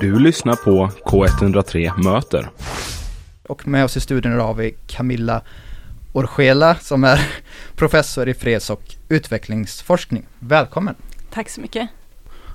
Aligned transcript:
Du 0.00 0.18
lyssnar 0.18 0.56
på 0.56 0.90
K103 1.04 2.02
Möter. 2.02 2.50
Och 3.48 3.68
med 3.68 3.84
oss 3.84 3.96
i 3.96 4.00
studion 4.00 4.32
idag 4.32 4.46
har 4.46 4.54
vi 4.54 4.74
Camilla 4.86 5.42
Orchela 6.12 6.74
som 6.74 7.04
är 7.04 7.20
professor 7.76 8.28
i 8.28 8.34
freds 8.34 8.70
och 8.70 8.82
utvecklingsforskning. 9.08 10.26
Välkommen! 10.38 10.94
Tack 11.30 11.48
så 11.48 11.60
mycket. 11.60 11.88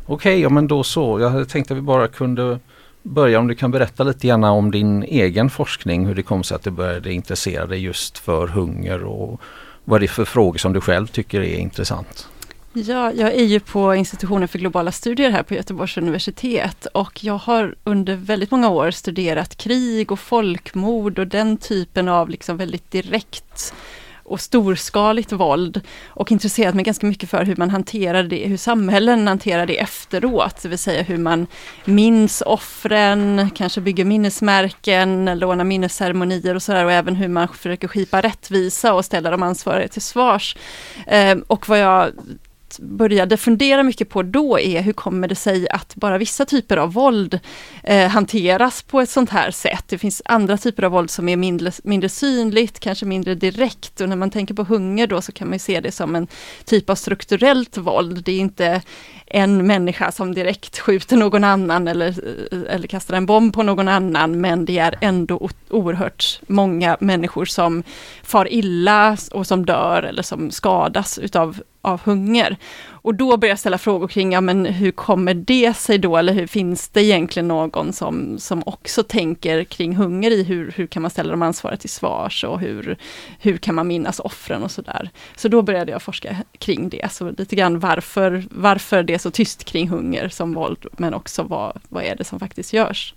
Okej, 0.05 0.41
ja 0.41 0.49
men 0.49 0.67
då 0.67 0.83
så. 0.83 1.19
Jag 1.19 1.49
tänkte 1.49 1.73
att 1.73 1.77
vi 1.77 1.81
bara 1.81 2.07
kunde 2.07 2.59
börja 3.03 3.39
om 3.39 3.47
du 3.47 3.55
kan 3.55 3.71
berätta 3.71 4.03
lite 4.03 4.27
grann 4.27 4.43
om 4.43 4.71
din 4.71 5.03
egen 5.03 5.49
forskning, 5.49 6.05
hur 6.05 6.15
det 6.15 6.23
kom 6.23 6.43
sig 6.43 6.55
att 6.55 6.63
du 6.63 6.71
började 6.71 7.13
intressera 7.13 7.65
dig 7.65 7.79
just 7.79 8.17
för 8.17 8.47
hunger 8.47 9.03
och 9.03 9.41
vad 9.85 10.01
det 10.01 10.05
är 10.05 10.07
för 10.07 10.25
frågor 10.25 10.57
som 10.57 10.73
du 10.73 10.81
själv 10.81 11.07
tycker 11.07 11.41
är 11.41 11.57
intressant. 11.57 12.27
Ja, 12.75 13.11
jag 13.13 13.33
är 13.33 13.43
ju 13.43 13.59
på 13.59 13.95
institutionen 13.95 14.47
för 14.47 14.59
globala 14.59 14.91
studier 14.91 15.29
här 15.29 15.43
på 15.43 15.53
Göteborgs 15.53 15.97
universitet 15.97 16.85
och 16.85 17.23
jag 17.23 17.37
har 17.37 17.75
under 17.83 18.15
väldigt 18.15 18.51
många 18.51 18.69
år 18.69 18.91
studerat 18.91 19.55
krig 19.55 20.11
och 20.11 20.19
folkmord 20.19 21.19
och 21.19 21.27
den 21.27 21.57
typen 21.57 22.07
av 22.07 22.29
liksom 22.29 22.57
väldigt 22.57 22.91
direkt 22.91 23.73
och 24.25 24.41
storskaligt 24.41 25.31
våld 25.31 25.81
och 26.07 26.31
intresserat 26.31 26.75
mig 26.75 26.83
ganska 26.83 27.07
mycket 27.07 27.29
för 27.29 27.45
hur 27.45 27.55
man 27.55 27.69
hanterar 27.69 28.23
det, 28.23 28.47
hur 28.47 28.57
samhällen 28.57 29.27
hanterar 29.27 29.65
det 29.65 29.79
efteråt, 29.79 30.61
det 30.61 30.69
vill 30.69 30.77
säga 30.77 31.03
hur 31.03 31.17
man 31.17 31.47
minns 31.85 32.43
offren, 32.45 33.49
kanske 33.55 33.81
bygger 33.81 34.05
minnesmärken, 34.05 35.39
lånar 35.39 35.63
minnesceremonier 35.63 36.55
och 36.55 36.63
sådär 36.63 36.85
och 36.85 36.91
även 36.91 37.15
hur 37.15 37.27
man 37.27 37.47
försöker 37.47 37.87
skipa 37.87 38.21
rättvisa 38.21 38.93
och 38.93 39.05
ställa 39.05 39.31
de 39.31 39.43
ansvariga 39.43 39.87
till 39.87 40.01
svars. 40.01 40.57
Ehm, 41.07 41.43
och 41.47 41.69
vad 41.69 41.79
jag 41.79 42.11
började 42.79 43.37
fundera 43.37 43.83
mycket 43.83 44.09
på 44.09 44.23
då 44.23 44.59
är 44.59 44.81
hur 44.81 44.93
kommer 44.93 45.27
det 45.27 45.35
sig 45.35 45.69
att 45.69 45.95
bara 45.95 46.17
vissa 46.17 46.45
typer 46.45 46.77
av 46.77 46.93
våld 46.93 47.39
eh, 47.83 48.07
hanteras 48.07 48.81
på 48.81 49.01
ett 49.01 49.09
sånt 49.09 49.29
här 49.29 49.51
sätt. 49.51 49.83
Det 49.87 49.97
finns 49.97 50.21
andra 50.25 50.57
typer 50.57 50.83
av 50.83 50.91
våld 50.91 51.09
som 51.09 51.29
är 51.29 51.37
mindre, 51.37 51.71
mindre 51.83 52.09
synligt, 52.09 52.79
kanske 52.79 53.05
mindre 53.05 53.35
direkt 53.35 54.01
och 54.01 54.09
när 54.09 54.15
man 54.15 54.31
tänker 54.31 54.53
på 54.53 54.63
hunger 54.63 55.07
då 55.07 55.21
så 55.21 55.31
kan 55.31 55.49
man 55.49 55.59
se 55.59 55.79
det 55.79 55.91
som 55.91 56.15
en 56.15 56.27
typ 56.65 56.89
av 56.89 56.95
strukturellt 56.95 57.77
våld. 57.77 58.23
Det 58.23 58.31
är 58.31 58.39
inte 58.39 58.81
en 59.33 59.67
människa 59.67 60.11
som 60.11 60.33
direkt 60.33 60.79
skjuter 60.79 61.17
någon 61.17 61.43
annan 61.43 61.87
eller, 61.87 62.15
eller 62.69 62.87
kastar 62.87 63.17
en 63.17 63.25
bomb 63.25 63.53
på 63.53 63.63
någon 63.63 63.87
annan, 63.87 64.41
men 64.41 64.65
det 64.65 64.79
är 64.79 64.95
ändå 65.01 65.49
oerhört 65.69 66.39
många 66.47 66.97
människor 66.99 67.45
som 67.45 67.83
far 68.23 68.53
illa 68.53 69.17
och 69.31 69.47
som 69.47 69.65
dör 69.65 70.03
eller 70.03 70.23
som 70.23 70.51
skadas 70.51 71.17
utav 71.19 71.61
av 71.81 72.01
hunger. 72.03 72.57
Och 73.03 73.15
då 73.15 73.37
börjar 73.37 73.51
jag 73.51 73.59
ställa 73.59 73.77
frågor 73.77 74.07
kring, 74.07 74.33
ja 74.33 74.41
men 74.41 74.65
hur 74.65 74.91
kommer 74.91 75.33
det 75.33 75.73
sig 75.77 75.97
då, 75.97 76.17
eller 76.17 76.33
hur 76.33 76.47
finns 76.47 76.89
det 76.89 77.03
egentligen 77.03 77.47
någon 77.47 77.93
som, 77.93 78.39
som 78.39 78.63
också 78.65 79.03
tänker 79.03 79.63
kring 79.63 79.95
hunger 79.95 80.31
i 80.31 80.43
hur, 80.43 80.73
hur 80.75 80.87
kan 80.87 81.01
man 81.01 81.11
ställa 81.11 81.31
de 81.31 81.41
ansvariga 81.41 81.77
till 81.77 81.89
svars 81.89 82.43
och 82.43 82.59
hur, 82.59 82.97
hur 83.39 83.57
kan 83.57 83.75
man 83.75 83.87
minnas 83.87 84.19
offren 84.19 84.63
och 84.63 84.71
sådär. 84.71 85.09
Så 85.35 85.47
då 85.47 85.61
började 85.61 85.91
jag 85.91 86.01
forska 86.01 86.37
kring 86.57 86.89
det, 86.89 87.11
så 87.11 87.31
lite 87.31 87.55
grann 87.55 87.79
varför, 87.79 88.43
varför 88.51 89.03
det 89.03 89.13
är 89.13 89.17
så 89.17 89.31
tyst 89.31 89.63
kring 89.63 89.89
hunger 89.89 90.29
som 90.29 90.53
våld, 90.53 90.85
men 90.91 91.13
också 91.13 91.43
vad, 91.43 91.79
vad 91.89 92.03
är 92.03 92.15
det 92.15 92.23
som 92.23 92.39
faktiskt 92.39 92.73
görs. 92.73 93.13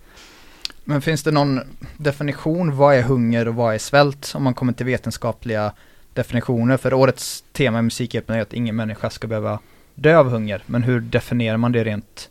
Men 0.85 1.03
finns 1.03 1.23
det 1.23 1.31
någon 1.31 1.61
definition, 1.97 2.77
vad 2.77 2.95
är 2.95 3.03
hunger 3.03 3.49
och 3.49 3.55
vad 3.55 3.75
är 3.75 3.79
svält, 3.79 4.33
om 4.35 4.43
man 4.43 4.55
kommer 4.55 4.73
till 4.73 4.87
vetenskapliga 4.87 5.73
definitioner? 6.15 6.77
För 6.77 6.95
årets 6.95 7.45
tema 7.53 7.79
i 7.79 7.83
Musikhjälpen 7.83 8.37
är 8.37 8.41
att 8.41 8.55
ingen 8.55 8.77
människa 8.77 9.11
ska 9.11 9.27
behöva 9.27 9.59
dö 9.97 10.17
av 10.19 10.31
hunger, 10.31 10.63
men 10.67 10.83
hur 10.83 11.01
definierar 11.01 11.57
man 11.57 11.73
det 11.73 11.85
rent 11.85 12.31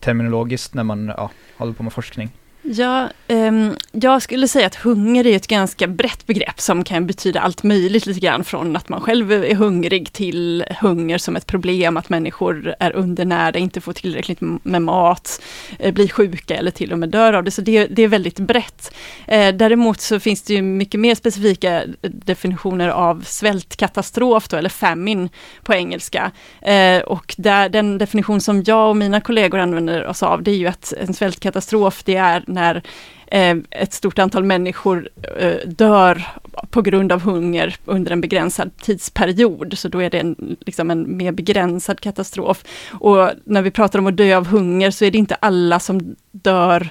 terminologiskt 0.00 0.74
när 0.74 0.84
man 0.84 1.08
ja, 1.16 1.30
håller 1.56 1.72
på 1.72 1.82
med 1.82 1.92
forskning? 1.92 2.30
Ja, 2.70 3.08
um, 3.28 3.76
jag 3.92 4.22
skulle 4.22 4.48
säga 4.48 4.66
att 4.66 4.74
hunger 4.74 5.26
är 5.26 5.36
ett 5.36 5.46
ganska 5.46 5.86
brett 5.86 6.26
begrepp 6.26 6.60
som 6.60 6.84
kan 6.84 7.06
betyda 7.06 7.40
allt 7.40 7.62
möjligt 7.62 8.06
lite 8.06 8.20
grann 8.20 8.44
från 8.44 8.76
att 8.76 8.88
man 8.88 9.00
själv 9.00 9.32
är 9.32 9.54
hungrig 9.54 10.12
till 10.12 10.64
hunger 10.80 11.18
som 11.18 11.36
ett 11.36 11.46
problem, 11.46 11.96
att 11.96 12.08
människor 12.08 12.74
är 12.80 12.96
undernärda, 12.96 13.58
inte 13.58 13.80
får 13.80 13.92
tillräckligt 13.92 14.40
med 14.40 14.82
mat, 14.82 15.42
eh, 15.78 15.94
blir 15.94 16.08
sjuka 16.08 16.56
eller 16.56 16.70
till 16.70 16.92
och 16.92 16.98
med 16.98 17.08
dör 17.08 17.32
av 17.32 17.44
det. 17.44 17.50
Så 17.50 17.62
det, 17.62 17.86
det 17.86 18.02
är 18.02 18.08
väldigt 18.08 18.38
brett. 18.38 18.94
Eh, 19.26 19.54
däremot 19.54 20.00
så 20.00 20.20
finns 20.20 20.42
det 20.42 20.54
ju 20.54 20.62
mycket 20.62 21.00
mer 21.00 21.14
specifika 21.14 21.82
eh, 21.82 21.88
definitioner 22.02 22.88
av 22.88 23.22
svältkatastrof 23.26 24.48
då, 24.48 24.56
eller 24.56 24.68
famine 24.68 25.28
på 25.62 25.74
engelska. 25.74 26.30
Eh, 26.62 26.98
och 26.98 27.34
där, 27.38 27.68
den 27.68 27.98
definition 27.98 28.40
som 28.40 28.62
jag 28.66 28.88
och 28.88 28.96
mina 28.96 29.20
kollegor 29.20 29.58
använder 29.58 30.06
oss 30.06 30.22
av, 30.22 30.42
det 30.42 30.50
är 30.50 30.56
ju 30.56 30.66
att 30.66 30.92
en 30.92 31.14
svältkatastrof, 31.14 32.02
det 32.04 32.16
är 32.16 32.44
när 32.58 32.82
eh, 33.26 33.56
ett 33.70 33.92
stort 33.92 34.18
antal 34.18 34.44
människor 34.44 35.08
eh, 35.38 35.68
dör 35.68 36.22
på 36.70 36.82
grund 36.82 37.12
av 37.12 37.20
hunger 37.22 37.76
under 37.84 38.12
en 38.12 38.20
begränsad 38.20 38.70
tidsperiod. 38.76 39.78
Så 39.78 39.88
då 39.88 40.02
är 40.02 40.10
det 40.10 40.18
en, 40.18 40.56
liksom 40.66 40.90
en 40.90 41.16
mer 41.16 41.32
begränsad 41.32 42.00
katastrof. 42.00 42.64
Och 43.00 43.30
när 43.44 43.62
vi 43.62 43.70
pratar 43.70 43.98
om 43.98 44.06
att 44.06 44.16
dö 44.16 44.36
av 44.36 44.46
hunger 44.46 44.90
så 44.90 45.04
är 45.04 45.10
det 45.10 45.18
inte 45.18 45.34
alla 45.34 45.80
som 45.80 46.16
dör 46.32 46.88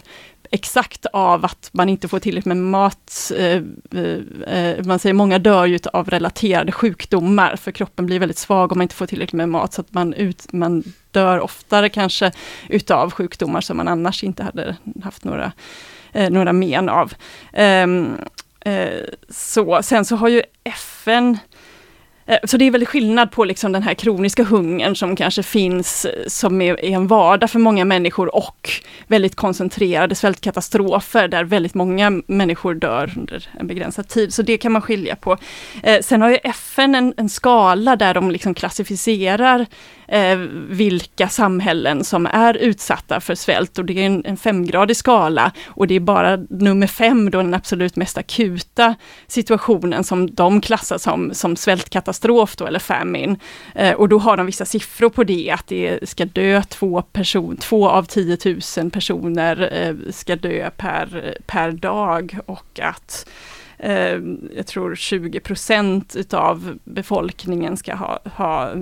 exakt 0.51 1.05
av 1.05 1.45
att 1.45 1.69
man 1.71 1.89
inte 1.89 2.07
får 2.07 2.19
tillräckligt 2.19 2.45
med 2.45 2.57
mat. 2.57 3.31
Eh, 3.37 3.61
eh, 3.95 4.55
eh, 4.55 4.85
man 4.85 4.99
säger 4.99 5.13
många 5.13 5.39
dör 5.39 5.65
ju 5.65 5.79
av 5.93 6.09
relaterade 6.09 6.71
sjukdomar, 6.71 7.55
för 7.55 7.71
kroppen 7.71 8.05
blir 8.05 8.19
väldigt 8.19 8.37
svag 8.37 8.71
om 8.71 8.77
man 8.77 8.83
inte 8.83 8.95
får 8.95 9.05
tillräckligt 9.05 9.37
med 9.37 9.49
mat, 9.49 9.73
så 9.73 9.81
att 9.81 9.93
man, 9.93 10.13
ut, 10.13 10.53
man 10.53 10.83
dör 11.11 11.39
oftare 11.39 11.89
kanske 11.89 12.31
utav 12.69 13.11
sjukdomar 13.11 13.61
som 13.61 13.77
man 13.77 13.87
annars 13.87 14.23
inte 14.23 14.43
hade 14.43 14.77
haft 15.03 15.23
några, 15.23 15.51
eh, 16.11 16.29
några 16.29 16.53
men 16.53 16.89
av. 16.89 17.13
Ehm, 17.53 18.15
eh, 18.59 18.89
så, 19.29 19.83
sen 19.83 20.05
så 20.05 20.15
har 20.15 20.29
ju 20.29 20.43
FN 20.63 21.37
Eh, 21.37 21.66
Eh, 22.27 22.37
så 22.43 22.57
det 22.57 22.65
är 22.65 22.71
väldigt 22.71 22.89
skillnad 22.89 23.31
på 23.31 23.43
liksom 23.43 23.71
den 23.71 23.83
här 23.83 23.93
kroniska 23.93 24.43
hungern 24.43 24.95
som 24.95 25.15
kanske 25.15 25.43
finns 25.43 26.05
eh, 26.05 26.27
som 26.27 26.61
är, 26.61 26.85
en 26.85 27.07
vardag 27.07 27.49
för 27.49 27.59
många 27.59 27.85
människor 27.85 28.35
och 28.35 28.69
väldigt 29.07 29.35
koncentrerade 29.35 30.15
svältkatastrofer 30.15 31.27
där 31.27 31.43
väldigt 31.43 31.73
många 31.73 32.21
människor 32.27 32.73
dör 32.73 33.13
under 33.17 33.49
en 33.59 33.67
begränsad 33.67 34.07
tid. 34.07 34.33
Så 34.33 34.41
det 34.41 34.57
kan 34.57 34.71
man 34.71 34.81
skilja 34.81 35.15
på. 35.15 35.37
Eh, 35.83 36.01
sen 36.01 36.21
har 36.21 36.29
ju 36.29 36.37
FN 36.43 36.95
en, 36.95 37.13
en 37.17 37.29
skala 37.29 37.95
där 37.95 38.13
de 38.13 38.31
liksom 38.31 38.53
klassificerar 38.53 39.65
eh, 40.07 40.37
vilka 40.69 41.29
samhällen 41.29 42.03
som 42.03 42.25
är 42.25 42.57
utsatta 42.57 43.19
för 43.19 43.35
svält. 43.35 43.77
Och 43.77 43.85
det 43.85 43.99
är 43.99 44.05
en, 44.05 44.25
en 44.25 44.37
femgradig 44.37 44.97
skala. 44.97 45.51
Och 45.65 45.87
det 45.87 45.95
är 45.95 45.99
bara 45.99 46.37
nummer 46.49 46.87
fem, 46.87 47.31
då 47.31 47.37
den 47.41 47.53
absolut 47.53 47.95
mest 47.95 48.17
akuta 48.17 48.95
situationen 49.27 50.03
som 50.03 50.35
de 50.35 50.61
klassar 50.61 50.97
som, 50.97 51.33
som 51.33 51.55
svältkatastrof 51.55 52.55
då, 52.55 52.65
eller 52.65 52.79
famine. 52.79 53.37
Eh, 53.75 53.93
och 53.93 54.09
då 54.09 54.19
har 54.19 54.37
de 54.37 54.45
vissa 54.45 54.65
siffror 54.65 55.09
på 55.09 55.23
det, 55.23 55.51
att 55.51 55.67
det 55.67 56.09
ska 56.09 56.25
dö 56.25 56.61
två 56.63 57.01
person, 57.01 57.57
två 57.57 57.89
av 57.89 58.03
10 58.03 58.37
000 58.77 58.91
personer 58.91 59.69
eh, 59.73 60.11
ska 60.11 60.35
dö 60.35 60.69
per, 60.69 61.37
per 61.45 61.71
dag. 61.71 62.37
Och 62.45 62.79
att 62.79 63.27
eh, 63.77 64.19
jag 64.55 64.67
tror 64.67 64.95
20 64.95 65.39
procent 65.39 66.15
utav 66.15 66.79
befolkningen 66.83 67.77
ska 67.77 67.95
ha, 67.95 68.19
ha 68.25 68.71
eh, 68.71 68.77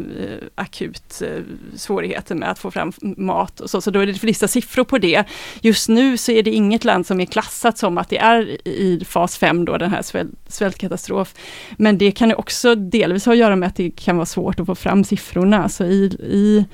akut 0.56 1.22
eh, 1.22 1.42
svårigheter 1.76 2.36
med 2.36 2.52
att 2.52 2.60
få 2.60 2.72
fram 2.72 2.92
mat 3.02 3.60
och 3.60 3.70
så, 3.70 3.82
så 3.82 3.92
då 3.92 4.00
är 4.00 4.06
det 4.06 4.24
vissa 4.24 4.48
siffror 4.48 4.84
på 4.84 4.98
det. 4.98 5.24
Just 5.62 5.90
nu 5.90 6.18
så 6.18 6.32
är 6.32 6.44
det 6.44 6.52
inget 6.52 6.84
land 6.84 7.08
som 7.08 7.22
är 7.22 7.26
klassat 7.26 7.78
som 7.78 7.98
att 7.98 8.10
det 8.10 8.18
är 8.18 8.68
i 8.68 9.06
fas 9.06 9.38
5 9.38 9.66
då, 9.66 9.78
den 9.78 9.92
här 9.92 10.02
svält, 10.02 10.32
svältkatastrof. 10.48 11.34
Men 11.78 11.98
det 11.98 12.12
kan 12.12 12.36
också 12.36 12.76
delvis 12.76 13.26
ha 13.26 13.34
att 13.34 13.40
göra 13.40 13.56
med 13.56 13.68
att 13.68 13.76
det 13.76 13.92
kan 13.92 14.18
vara 14.18 14.26
svårt 14.26 14.60
att 14.60 14.66
få 14.66 14.76
fram 14.76 15.04
siffrorna, 15.04 15.70
så 15.70 15.84
i, 15.84 16.04
i 16.20 16.66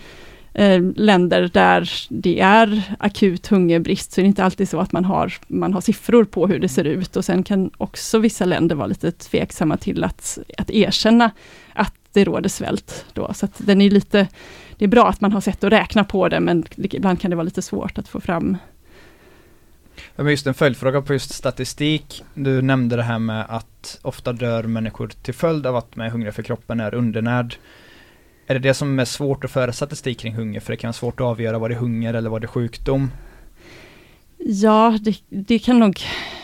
eh, 0.53 0.81
länder 0.95 1.49
där 1.53 1.91
det 2.09 2.39
är 2.39 2.95
akut 2.99 3.47
hungerbrist, 3.47 4.11
så 4.11 4.21
är 4.21 4.23
det 4.23 4.27
inte 4.27 4.43
alltid 4.43 4.69
så 4.69 4.79
att 4.79 4.91
man 4.91 5.05
har, 5.05 5.33
man 5.47 5.73
har 5.73 5.81
siffror 5.81 6.23
på 6.23 6.47
hur 6.47 6.59
det 6.59 6.69
ser 6.69 6.83
ut. 6.83 7.15
Och 7.15 7.25
sen 7.25 7.43
kan 7.43 7.71
också 7.77 8.19
vissa 8.19 8.45
länder 8.45 8.75
vara 8.75 8.87
lite 8.87 9.11
tveksamma 9.11 9.77
till 9.77 10.03
att, 10.03 10.37
att 10.57 10.69
erkänna 10.69 11.31
att 11.73 11.93
det 12.13 12.23
råder 12.23 12.49
svält. 12.49 13.05
Då. 13.13 13.33
Så 13.33 13.45
att 13.45 13.53
den 13.57 13.81
är 13.81 13.89
lite, 13.89 14.27
det 14.77 14.85
är 14.85 14.89
bra 14.89 15.09
att 15.09 15.21
man 15.21 15.31
har 15.31 15.41
sett 15.41 15.63
att 15.63 15.71
räkna 15.71 16.03
på 16.03 16.29
det, 16.29 16.39
men 16.39 16.63
ibland 16.75 17.21
kan 17.21 17.29
det 17.29 17.35
vara 17.35 17.45
lite 17.45 17.61
svårt 17.61 17.97
att 17.97 18.07
få 18.07 18.21
fram 18.21 18.57
men 20.15 20.27
just 20.27 20.47
en 20.47 20.53
följdfråga 20.53 21.01
på 21.01 21.13
just 21.13 21.33
statistik. 21.33 22.23
Du 22.33 22.61
nämnde 22.61 22.95
det 22.95 23.03
här 23.03 23.19
med 23.19 23.45
att 23.49 23.99
ofta 24.01 24.33
dör 24.33 24.63
människor 24.63 25.07
till 25.07 25.33
följd 25.33 25.65
av 25.65 25.75
att 25.75 25.95
man 25.95 26.05
är 26.05 26.09
hungrig 26.09 26.33
för 26.33 26.43
kroppen 26.43 26.79
är 26.79 26.93
undernärd. 26.93 27.55
Är 28.51 28.53
det 28.53 28.59
det 28.69 28.73
som 28.73 28.99
är 28.99 29.05
svårt 29.05 29.43
att 29.43 29.51
föra 29.51 29.73
statistik 29.73 30.19
kring 30.19 30.35
hunger? 30.35 30.59
För 30.59 30.73
det 30.73 30.77
kan 30.77 30.87
vara 30.87 30.93
svårt 30.93 31.19
att 31.19 31.25
avgöra 31.25 31.59
vad 31.59 31.69
det 31.69 31.75
är 31.75 31.79
hunger 31.79 32.13
eller 32.13 32.29
vad 32.29 32.41
det 32.41 32.45
är 32.45 32.47
sjukdom. 32.47 33.11
Ja, 34.37 34.97
det, 35.01 35.15
det 35.29 35.59
kan 35.59 35.79
nog 35.79 35.99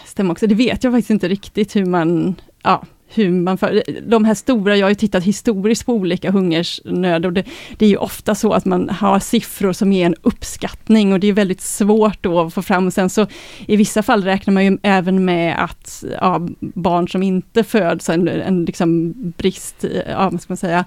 stämma 0.05 0.31
också. 0.31 0.47
Det 0.47 0.55
vet 0.55 0.83
jag 0.83 0.93
faktiskt 0.93 1.09
inte 1.09 1.27
riktigt 1.27 1.75
hur 1.75 1.85
man, 1.85 2.35
ja, 2.63 2.83
hur 3.07 3.31
man 3.31 3.57
för, 3.57 3.83
de 4.07 4.25
här 4.25 4.33
stora, 4.33 4.77
jag 4.77 4.85
har 4.85 4.89
ju 4.89 4.95
tittat 4.95 5.23
historiskt 5.23 5.85
på 5.85 5.93
olika 5.93 6.31
hungersnöd 6.31 7.25
och 7.25 7.33
det, 7.33 7.43
det, 7.77 7.85
är 7.85 7.89
ju 7.89 7.97
ofta 7.97 8.35
så 8.35 8.53
att 8.53 8.65
man 8.65 8.89
har 8.89 9.19
siffror 9.19 9.73
som 9.73 9.91
är 9.91 10.05
en 10.05 10.15
uppskattning 10.21 11.13
och 11.13 11.19
det 11.19 11.27
är 11.27 11.33
väldigt 11.33 11.61
svårt 11.61 12.23
då 12.23 12.39
att 12.39 12.53
få 12.53 12.61
fram. 12.61 12.91
Sen 12.91 13.09
så 13.09 13.27
i 13.65 13.75
vissa 13.75 14.03
fall 14.03 14.23
räknar 14.23 14.53
man 14.53 14.65
ju 14.65 14.77
även 14.81 15.25
med 15.25 15.63
att 15.63 16.03
ja, 16.21 16.47
barn 16.59 17.07
som 17.07 17.23
inte 17.23 17.63
föds, 17.63 18.09
en, 18.09 18.27
en 18.27 18.65
liksom 18.65 19.13
brist, 19.37 19.85
ja 20.07 20.29
vad 20.29 20.41
ska 20.41 20.51
man 20.51 20.57
säga, 20.57 20.85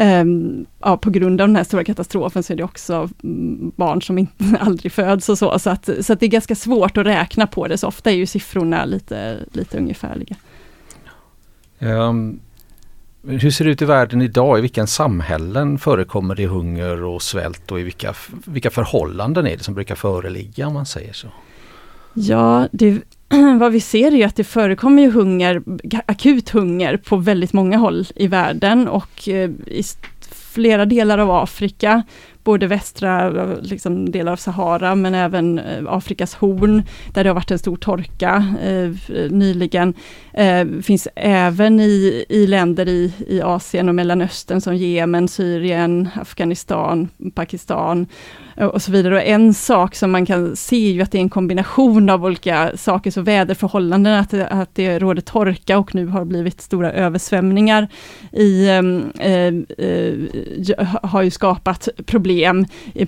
Um, 0.00 0.66
ja, 0.80 0.96
på 0.96 1.10
grund 1.10 1.40
av 1.40 1.48
den 1.48 1.56
här 1.56 1.64
stora 1.64 1.84
katastrofen 1.84 2.42
så 2.42 2.52
är 2.52 2.56
det 2.56 2.64
också 2.64 3.08
mm, 3.22 3.72
barn 3.76 4.02
som 4.02 4.18
inte, 4.18 4.44
aldrig 4.60 4.92
föds 4.92 5.28
och 5.28 5.38
så, 5.38 5.58
så 5.58 5.70
att, 5.70 5.88
så 6.00 6.12
att 6.12 6.20
det 6.20 6.26
är 6.26 6.30
ganska 6.30 6.54
svårt 6.54 6.96
att 6.96 7.06
räkna 7.06 7.46
på 7.46 7.66
det, 7.68 7.78
så 7.78 7.86
ofta 7.86 8.10
är 8.10 8.14
ju 8.14 8.26
siffrorna 8.26 8.84
lite, 8.84 9.38
lite 9.52 9.78
ungefärliga. 9.78 10.36
Um, 11.80 12.40
hur 13.26 13.50
ser 13.50 13.64
det 13.64 13.70
ut 13.70 13.82
i 13.82 13.84
världen 13.84 14.22
idag? 14.22 14.58
I 14.58 14.60
vilka 14.60 14.86
samhällen 14.86 15.78
förekommer 15.78 16.34
det 16.34 16.46
hunger 16.46 17.04
och 17.04 17.22
svält 17.22 17.72
och 17.72 17.80
i 17.80 17.82
vilka, 17.82 18.14
vilka 18.44 18.70
förhållanden 18.70 19.46
är 19.46 19.56
det 19.56 19.62
som 19.62 19.74
brukar 19.74 19.94
föreligga 19.94 20.66
om 20.66 20.74
man 20.74 20.86
säger 20.86 21.12
så? 21.12 21.28
Ja, 22.14 22.68
det, 22.72 23.02
vad 23.60 23.72
vi 23.72 23.80
ser 23.80 24.12
är 24.12 24.16
ju 24.16 24.22
att 24.22 24.36
det 24.36 24.44
förekommer 24.44 25.02
ju 25.02 25.10
hunger, 25.10 25.62
akut 26.06 26.50
hunger 26.50 26.96
på 26.96 27.16
väldigt 27.16 27.52
många 27.52 27.76
håll 27.76 28.06
i 28.16 28.26
världen 28.26 28.88
och 28.88 29.28
eh, 29.28 29.50
i 29.66 29.82
flera 30.30 30.84
delar 30.84 31.18
av 31.18 31.30
Afrika, 31.30 32.02
både 32.48 32.66
västra 32.66 33.30
liksom, 33.60 34.10
delar 34.10 34.32
av 34.32 34.36
Sahara 34.36 34.94
men 34.94 35.14
även 35.14 35.58
eh, 35.58 35.84
Afrikas 35.88 36.34
horn, 36.34 36.82
där 37.14 37.24
det 37.24 37.30
har 37.30 37.34
varit 37.34 37.50
en 37.50 37.58
stor 37.58 37.76
torka 37.76 38.54
eh, 38.62 38.90
nyligen. 39.30 39.94
Eh, 40.32 40.66
finns 40.82 41.08
även 41.14 41.80
i, 41.80 42.24
i 42.28 42.46
länder 42.46 42.88
i, 42.88 43.12
i 43.26 43.42
Asien 43.42 43.88
och 43.88 43.94
Mellanöstern 43.94 44.60
som 44.60 44.76
Jemen, 44.76 45.28
Syrien, 45.28 46.08
Afghanistan, 46.14 47.08
Pakistan 47.34 48.06
eh, 48.56 48.66
och 48.66 48.82
så 48.82 48.92
vidare. 48.92 49.14
Och 49.14 49.22
en 49.22 49.54
sak 49.54 49.94
som 49.94 50.10
man 50.10 50.26
kan 50.26 50.56
se 50.56 50.76
är 50.76 50.92
ju 50.92 51.02
att 51.02 51.12
det 51.12 51.18
är 51.18 51.22
en 51.22 51.28
kombination 51.28 52.10
av 52.10 52.24
olika 52.24 52.76
saker, 52.76 53.10
så 53.10 53.20
väderförhållanden, 53.20 54.14
att, 54.14 54.34
att 54.34 54.74
det 54.74 54.98
råder 54.98 55.22
torka 55.22 55.78
och 55.78 55.94
nu 55.94 56.06
har 56.06 56.24
blivit 56.24 56.60
stora 56.60 56.92
översvämningar 56.92 57.88
i, 58.32 58.68
eh, 58.68 58.78
eh, 59.32 59.54
eh 59.78 60.98
har 61.02 61.22
ju 61.22 61.30
skapat 61.30 61.88
problem 62.06 62.37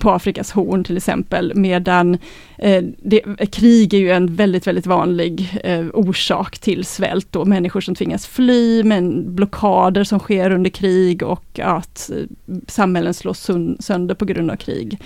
på 0.00 0.11
Afrikas 0.11 0.50
horn 0.50 0.85
till 0.85 0.97
exempel, 0.97 1.53
medan 1.55 2.19
eh, 2.59 2.85
det, 2.99 3.21
krig 3.53 3.94
är 3.94 3.99
ju 3.99 4.11
en 4.11 4.35
väldigt, 4.35 4.67
väldigt 4.67 4.87
vanlig 4.87 5.61
eh, 5.65 5.87
orsak 5.94 6.59
till 6.59 6.85
svält 6.85 7.37
och 7.37 7.49
människor 7.49 7.81
som 7.81 7.94
tvingas 7.94 8.27
fly, 8.27 8.85
men 8.85 9.35
blockader 9.35 10.05
som 10.05 10.19
sker 10.19 10.50
under 10.50 10.71
krig 10.71 11.23
och 11.23 11.61
att 11.62 12.11
eh, 12.11 12.25
samhällen 12.67 13.15
slås 13.15 13.50
sönder 13.81 14.15
på 14.15 14.25
grund 14.25 14.50
av 14.50 14.56
krig. 14.56 14.99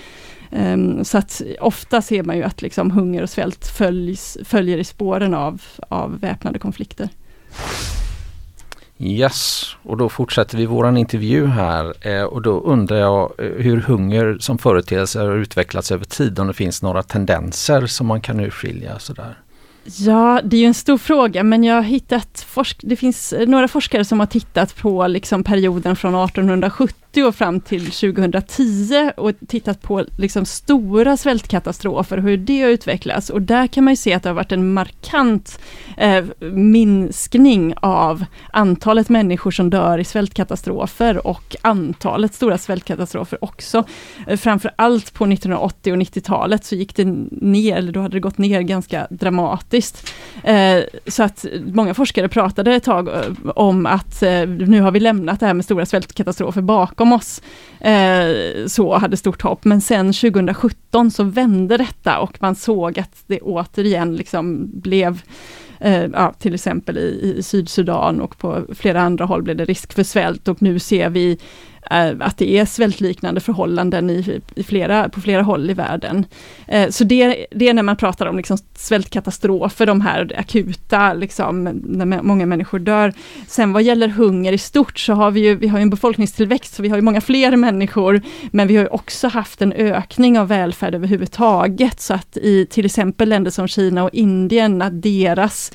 Um, 0.51 1.05
så 1.05 1.17
att 1.17 1.41
ofta 1.59 2.01
ser 2.01 2.23
man 2.23 2.37
ju 2.37 2.43
att 2.43 2.61
liksom 2.61 2.91
hunger 2.91 3.23
och 3.23 3.29
svält 3.29 3.67
följs, 3.67 4.37
följer 4.45 4.77
i 4.77 4.83
spåren 4.83 5.33
av, 5.33 5.61
av 5.89 6.19
väpnade 6.19 6.59
konflikter. 6.59 7.09
Yes, 8.99 9.65
och 9.83 9.97
då 9.97 10.09
fortsätter 10.09 10.57
vi 10.57 10.65
våran 10.65 10.97
intervju 10.97 11.47
här 11.47 11.93
eh, 12.07 12.23
och 12.23 12.41
då 12.41 12.59
undrar 12.59 12.97
jag 12.97 13.31
eh, 13.37 13.45
hur 13.45 13.81
hunger 13.81 14.37
som 14.39 14.57
företeelse 14.57 15.19
har 15.19 15.35
utvecklats 15.37 15.91
över 15.91 16.05
tid, 16.05 16.39
om 16.39 16.47
det 16.47 16.53
finns 16.53 16.81
några 16.81 17.03
tendenser 17.03 17.87
som 17.87 18.07
man 18.07 18.21
kan 18.21 18.39
urskilja 18.39 18.99
sådär. 18.99 19.37
Ja, 19.97 20.41
det 20.43 20.57
är 20.57 20.61
ju 20.61 20.67
en 20.67 20.73
stor 20.73 20.97
fråga, 20.97 21.43
men 21.43 21.63
jag 21.63 21.75
har 21.75 21.81
hittat, 21.81 22.45
forsk 22.47 22.79
det 22.83 22.95
finns 22.95 23.33
några 23.47 23.67
forskare 23.67 24.05
som 24.05 24.19
har 24.19 24.27
tittat 24.27 24.75
på 24.75 25.07
liksom 25.07 25.43
perioden 25.43 25.95
från 25.95 26.15
1870 26.15 27.04
och 27.23 27.35
fram 27.35 27.59
till 27.59 27.91
2010 27.91 29.11
och 29.17 29.31
tittat 29.47 29.81
på 29.81 30.05
liksom 30.17 30.45
stora 30.45 31.17
svältkatastrofer, 31.17 32.17
hur 32.17 32.37
det 32.37 32.61
har 32.61 32.69
utvecklats. 32.69 33.29
Och 33.29 33.41
där 33.41 33.67
kan 33.67 33.83
man 33.83 33.93
ju 33.93 33.97
se 33.97 34.13
att 34.13 34.23
det 34.23 34.29
har 34.29 34.33
varit 34.33 34.51
en 34.51 34.73
markant 34.73 35.59
eh, 35.97 36.25
minskning 36.51 37.73
av 37.77 38.25
antalet 38.53 39.09
människor 39.09 39.51
som 39.51 39.69
dör 39.69 39.97
i 39.97 40.03
svältkatastrofer 40.03 41.27
och 41.27 41.55
antalet 41.61 42.33
stora 42.33 42.57
svältkatastrofer 42.57 43.43
också. 43.43 43.83
Eh, 44.27 44.37
framför 44.37 44.71
allt 44.75 45.13
på 45.13 45.25
1980 45.25 45.93
och 45.93 45.99
90-talet 45.99 46.65
så 46.65 46.75
gick 46.75 46.95
det 46.95 47.05
ner, 47.31 47.77
eller 47.77 47.91
då 47.91 47.99
hade 48.01 48.15
det 48.15 48.19
gått 48.19 48.37
ner 48.37 48.61
ganska 48.61 49.07
dramatiskt. 49.09 50.13
Eh, 50.43 50.83
så 51.07 51.23
att 51.23 51.45
många 51.73 51.93
forskare 51.93 52.29
pratade 52.29 52.75
ett 52.75 52.83
tag 52.83 53.07
eh, 53.07 53.49
om 53.55 53.85
att 53.85 54.23
eh, 54.23 54.47
nu 54.47 54.81
har 54.81 54.91
vi 54.91 54.99
lämnat 54.99 55.39
det 55.39 55.45
här 55.45 55.53
med 55.53 55.65
stora 55.65 55.85
svältkatastrofer 55.85 56.61
bakom 56.61 57.13
oss. 57.13 57.41
Så 58.67 58.97
hade 58.97 59.17
stort 59.17 59.41
hopp, 59.41 59.65
men 59.65 59.81
sen 59.81 60.13
2017 60.13 61.11
så 61.11 61.23
vände 61.23 61.77
detta 61.77 62.19
och 62.19 62.37
man 62.41 62.55
såg 62.55 62.99
att 62.99 63.23
det 63.27 63.39
återigen 63.39 64.15
liksom 64.15 64.71
blev 64.81 65.21
ja, 66.13 66.33
till 66.39 66.53
exempel 66.53 66.97
i, 66.97 67.33
i 67.37 67.43
Sydsudan 67.43 68.21
och 68.21 68.37
på 68.37 68.65
flera 68.75 69.01
andra 69.01 69.25
håll 69.25 69.43
blev 69.43 69.57
det 69.57 69.65
risk 69.65 69.93
för 69.93 70.03
svält 70.03 70.47
och 70.47 70.61
nu 70.61 70.79
ser 70.79 71.09
vi 71.09 71.37
Eh, 71.91 72.13
att 72.19 72.37
det 72.37 72.57
är 72.57 72.65
svältliknande 72.65 73.41
förhållanden 73.41 74.09
i, 74.09 74.41
i 74.55 74.63
flera, 74.63 75.09
på 75.09 75.21
flera 75.21 75.41
håll 75.41 75.69
i 75.69 75.73
världen. 75.73 76.25
Eh, 76.67 76.89
så 76.89 77.03
det, 77.03 77.45
det 77.51 77.69
är 77.69 77.73
när 77.73 77.83
man 77.83 77.97
pratar 77.97 78.25
om 78.25 78.37
liksom 78.37 78.57
svältkatastrofer, 78.75 79.85
de 79.85 80.01
här 80.01 80.35
akuta, 80.37 81.13
liksom, 81.13 81.63
när 81.83 82.05
många 82.05 82.45
människor 82.45 82.79
dör. 82.79 83.13
Sen 83.47 83.73
vad 83.73 83.83
gäller 83.83 84.07
hunger 84.07 84.53
i 84.53 84.57
stort 84.57 84.99
så 84.99 85.13
har 85.13 85.31
vi 85.31 85.39
ju, 85.39 85.55
vi 85.55 85.67
har 85.67 85.79
en 85.79 85.89
befolkningstillväxt, 85.89 86.73
så 86.75 86.83
vi 86.83 86.89
har 86.89 86.95
ju 86.95 87.01
många 87.01 87.21
fler 87.21 87.55
människor, 87.55 88.21
men 88.51 88.67
vi 88.67 88.75
har 88.75 88.93
också 88.93 89.27
haft 89.27 89.61
en 89.61 89.73
ökning 89.73 90.39
av 90.39 90.47
välfärd 90.47 90.95
överhuvudtaget, 90.95 92.01
så 92.01 92.13
att 92.13 92.37
i 92.37 92.65
till 92.65 92.85
exempel 92.85 93.29
länder 93.29 93.51
som 93.51 93.67
Kina 93.67 94.03
och 94.03 94.13
Indien, 94.13 94.81
att 94.81 95.01
deras 95.01 95.71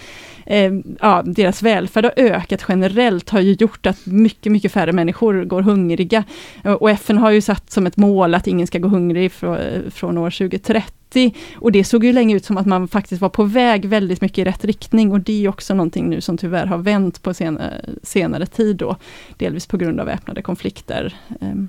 eh, 0.50 0.72
ja, 1.00 1.22
deras 1.26 1.62
välfärd 1.62 2.04
har 2.04 2.12
ökat 2.16 2.64
generellt 2.68 3.30
har 3.30 3.40
ju 3.40 3.52
gjort 3.52 3.86
att 3.86 4.06
mycket, 4.06 4.52
mycket 4.52 4.72
färre 4.72 4.92
människor 4.92 5.44
går 5.44 5.62
hungriga. 5.62 6.24
Och 6.64 6.90
FN 6.90 7.18
har 7.18 7.30
ju 7.30 7.40
satt 7.40 7.70
som 7.70 7.86
ett 7.86 7.96
mål 7.96 8.34
att 8.34 8.46
ingen 8.46 8.66
ska 8.66 8.78
gå 8.78 8.88
hungrig 8.88 9.32
från, 9.32 9.58
från 9.90 10.18
år 10.18 10.30
2030. 10.30 11.34
Och 11.54 11.72
det 11.72 11.84
såg 11.84 12.04
ju 12.04 12.12
länge 12.12 12.36
ut 12.36 12.44
som 12.44 12.56
att 12.56 12.66
man 12.66 12.88
faktiskt 12.88 13.22
var 13.22 13.28
på 13.28 13.44
väg 13.44 13.84
väldigt 13.84 14.20
mycket 14.20 14.38
i 14.38 14.44
rätt 14.44 14.64
riktning 14.64 15.12
och 15.12 15.20
det 15.20 15.44
är 15.44 15.48
också 15.48 15.74
någonting 15.74 16.10
nu 16.10 16.20
som 16.20 16.38
tyvärr 16.38 16.66
har 16.66 16.78
vänt 16.78 17.22
på 17.22 17.34
senare, 17.34 17.84
senare 18.02 18.46
tid 18.46 18.76
då, 18.76 18.96
delvis 19.38 19.66
på 19.66 19.76
grund 19.76 20.00
av 20.00 20.06
väpnade 20.06 20.42
konflikter. 20.42 21.14
Ehm, 21.40 21.68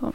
då. 0.00 0.12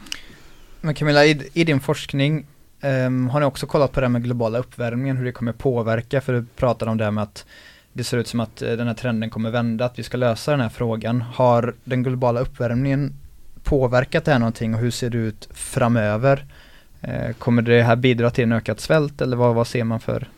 Men 0.80 0.94
Camilla, 0.94 1.26
i, 1.26 1.50
i 1.52 1.64
din 1.64 1.80
forskning, 1.80 2.46
um, 2.82 3.28
har 3.28 3.40
ni 3.40 3.46
också 3.46 3.66
kollat 3.66 3.92
på 3.92 4.00
det 4.00 4.06
här 4.06 4.12
med 4.12 4.24
globala 4.24 4.58
uppvärmningen, 4.58 5.16
hur 5.16 5.24
det 5.24 5.32
kommer 5.32 5.52
påverka? 5.52 6.20
För 6.20 6.32
du 6.32 6.44
pratade 6.56 6.90
om 6.90 6.96
det 6.96 7.04
här 7.04 7.10
med 7.10 7.22
att 7.22 7.46
det 7.96 8.04
ser 8.04 8.18
ut 8.18 8.28
som 8.28 8.40
att 8.40 8.62
eh, 8.62 8.72
den 8.72 8.86
här 8.86 8.94
trenden 8.94 9.30
kommer 9.30 9.50
vända, 9.50 9.84
att 9.84 9.98
vi 9.98 10.02
ska 10.02 10.16
lösa 10.16 10.50
den 10.50 10.60
här 10.60 10.68
frågan. 10.68 11.20
Har 11.22 11.74
den 11.84 12.02
globala 12.02 12.40
uppvärmningen 12.40 13.12
påverkat 13.62 14.24
det 14.24 14.32
här 14.32 14.38
någonting 14.38 14.74
och 14.74 14.80
hur 14.80 14.90
ser 14.90 15.10
det 15.10 15.18
ut 15.18 15.48
framöver? 15.52 16.44
Eh, 17.00 17.32
kommer 17.32 17.62
det 17.62 17.82
här 17.82 17.96
bidra 17.96 18.30
till 18.30 18.44
en 18.44 18.52
ökad 18.52 18.80
svält 18.80 19.20
eller 19.20 19.36
vad, 19.36 19.54
vad 19.54 19.66
ser 19.66 19.84
man 19.84 20.00
för 20.00 20.28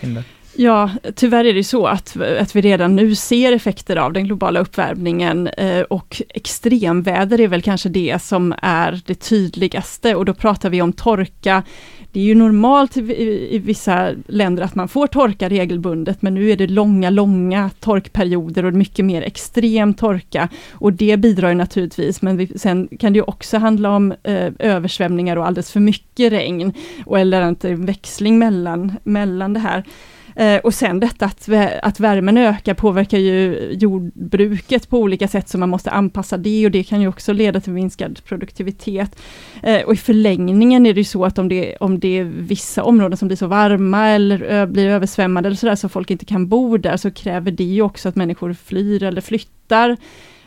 hinder? 0.00 0.24
Ja, 0.58 0.90
tyvärr 1.14 1.44
är 1.44 1.54
det 1.54 1.64
så 1.64 1.86
att, 1.86 2.16
att 2.16 2.56
vi 2.56 2.60
redan 2.60 2.96
nu 2.96 3.14
ser 3.14 3.52
effekter 3.52 3.96
av 3.96 4.12
den 4.12 4.24
globala 4.24 4.60
uppvärmningen 4.60 5.46
eh, 5.46 5.80
och 5.80 6.22
extremväder 6.28 7.40
är 7.40 7.48
väl 7.48 7.62
kanske 7.62 7.88
det 7.88 8.22
som 8.22 8.54
är 8.62 9.00
det 9.06 9.14
tydligaste 9.14 10.14
och 10.14 10.24
då 10.24 10.34
pratar 10.34 10.70
vi 10.70 10.82
om 10.82 10.92
torka, 10.92 11.62
det 12.12 12.20
är 12.20 12.24
ju 12.24 12.34
normalt 12.34 12.96
i, 12.96 13.00
i, 13.50 13.58
vissa 13.58 14.10
länder 14.26 14.62
att 14.62 14.74
man 14.74 14.88
får 14.88 15.06
torka 15.06 15.48
regelbundet, 15.48 16.22
men 16.22 16.34
nu 16.34 16.50
är 16.50 16.56
det 16.56 16.66
långa, 16.66 17.10
långa 17.10 17.70
torkperioder 17.80 18.64
och 18.64 18.72
mycket 18.72 19.04
mer 19.04 19.22
extrem 19.22 19.94
torka. 19.94 20.48
Och 20.72 20.92
det 20.92 21.16
bidrar 21.16 21.54
naturligtvis, 21.54 22.22
men 22.22 22.36
vi, 22.36 22.58
sen 22.58 22.88
kan 22.98 23.12
det 23.12 23.22
också 23.22 23.58
handla 23.58 23.90
om 23.90 24.14
eh, 24.22 24.52
översvämningar 24.58 25.36
och 25.36 25.46
alldeles 25.46 25.72
för 25.72 25.80
mycket 25.80 26.32
regn, 26.32 26.72
och 27.06 27.18
eller 27.18 27.42
en 27.42 27.86
växling 27.86 28.38
mellan, 28.38 28.96
mellan 29.04 29.52
det 29.52 29.60
här. 29.60 29.84
Eh, 30.36 30.58
och 30.58 30.74
sen 30.74 31.00
detta 31.00 31.26
att, 31.26 31.48
att 31.82 32.00
värmen 32.00 32.38
ökar 32.38 32.74
påverkar 32.74 33.18
ju 33.18 33.68
jordbruket 33.72 34.88
på 34.88 34.98
olika 34.98 35.28
sätt, 35.28 35.48
så 35.48 35.58
man 35.58 35.68
måste 35.68 35.90
anpassa 35.90 36.36
det 36.36 36.64
och 36.64 36.70
det 36.70 36.84
kan 36.84 37.00
ju 37.00 37.08
också 37.08 37.32
leda 37.32 37.60
till 37.60 37.72
minskad 37.72 38.20
produktivitet. 38.24 39.18
Eh, 39.62 39.82
och 39.82 39.92
i 39.92 39.96
förlängningen 39.96 40.86
är 40.86 40.94
det 40.94 41.00
ju 41.00 41.04
så 41.04 41.24
att 41.24 41.38
om 41.38 41.48
det, 41.48 41.76
om 41.76 42.00
det 42.00 42.18
är 42.18 42.24
vissa 42.24 42.82
områden 42.82 43.16
som 43.16 43.28
blir 43.28 43.36
så 43.36 43.46
varma 43.46 44.08
eller 44.08 44.66
blir 44.66 44.88
översvämmade 44.88 45.48
eller 45.48 45.56
sådär, 45.56 45.74
så 45.74 45.88
folk 45.88 46.10
inte 46.10 46.24
kan 46.24 46.48
bo 46.48 46.76
där, 46.76 46.96
så 46.96 47.10
kräver 47.10 47.50
det 47.50 47.64
ju 47.64 47.82
också 47.82 48.08
att 48.08 48.16
människor 48.16 48.52
flyr 48.52 49.02
eller 49.02 49.20
flyttar 49.20 49.96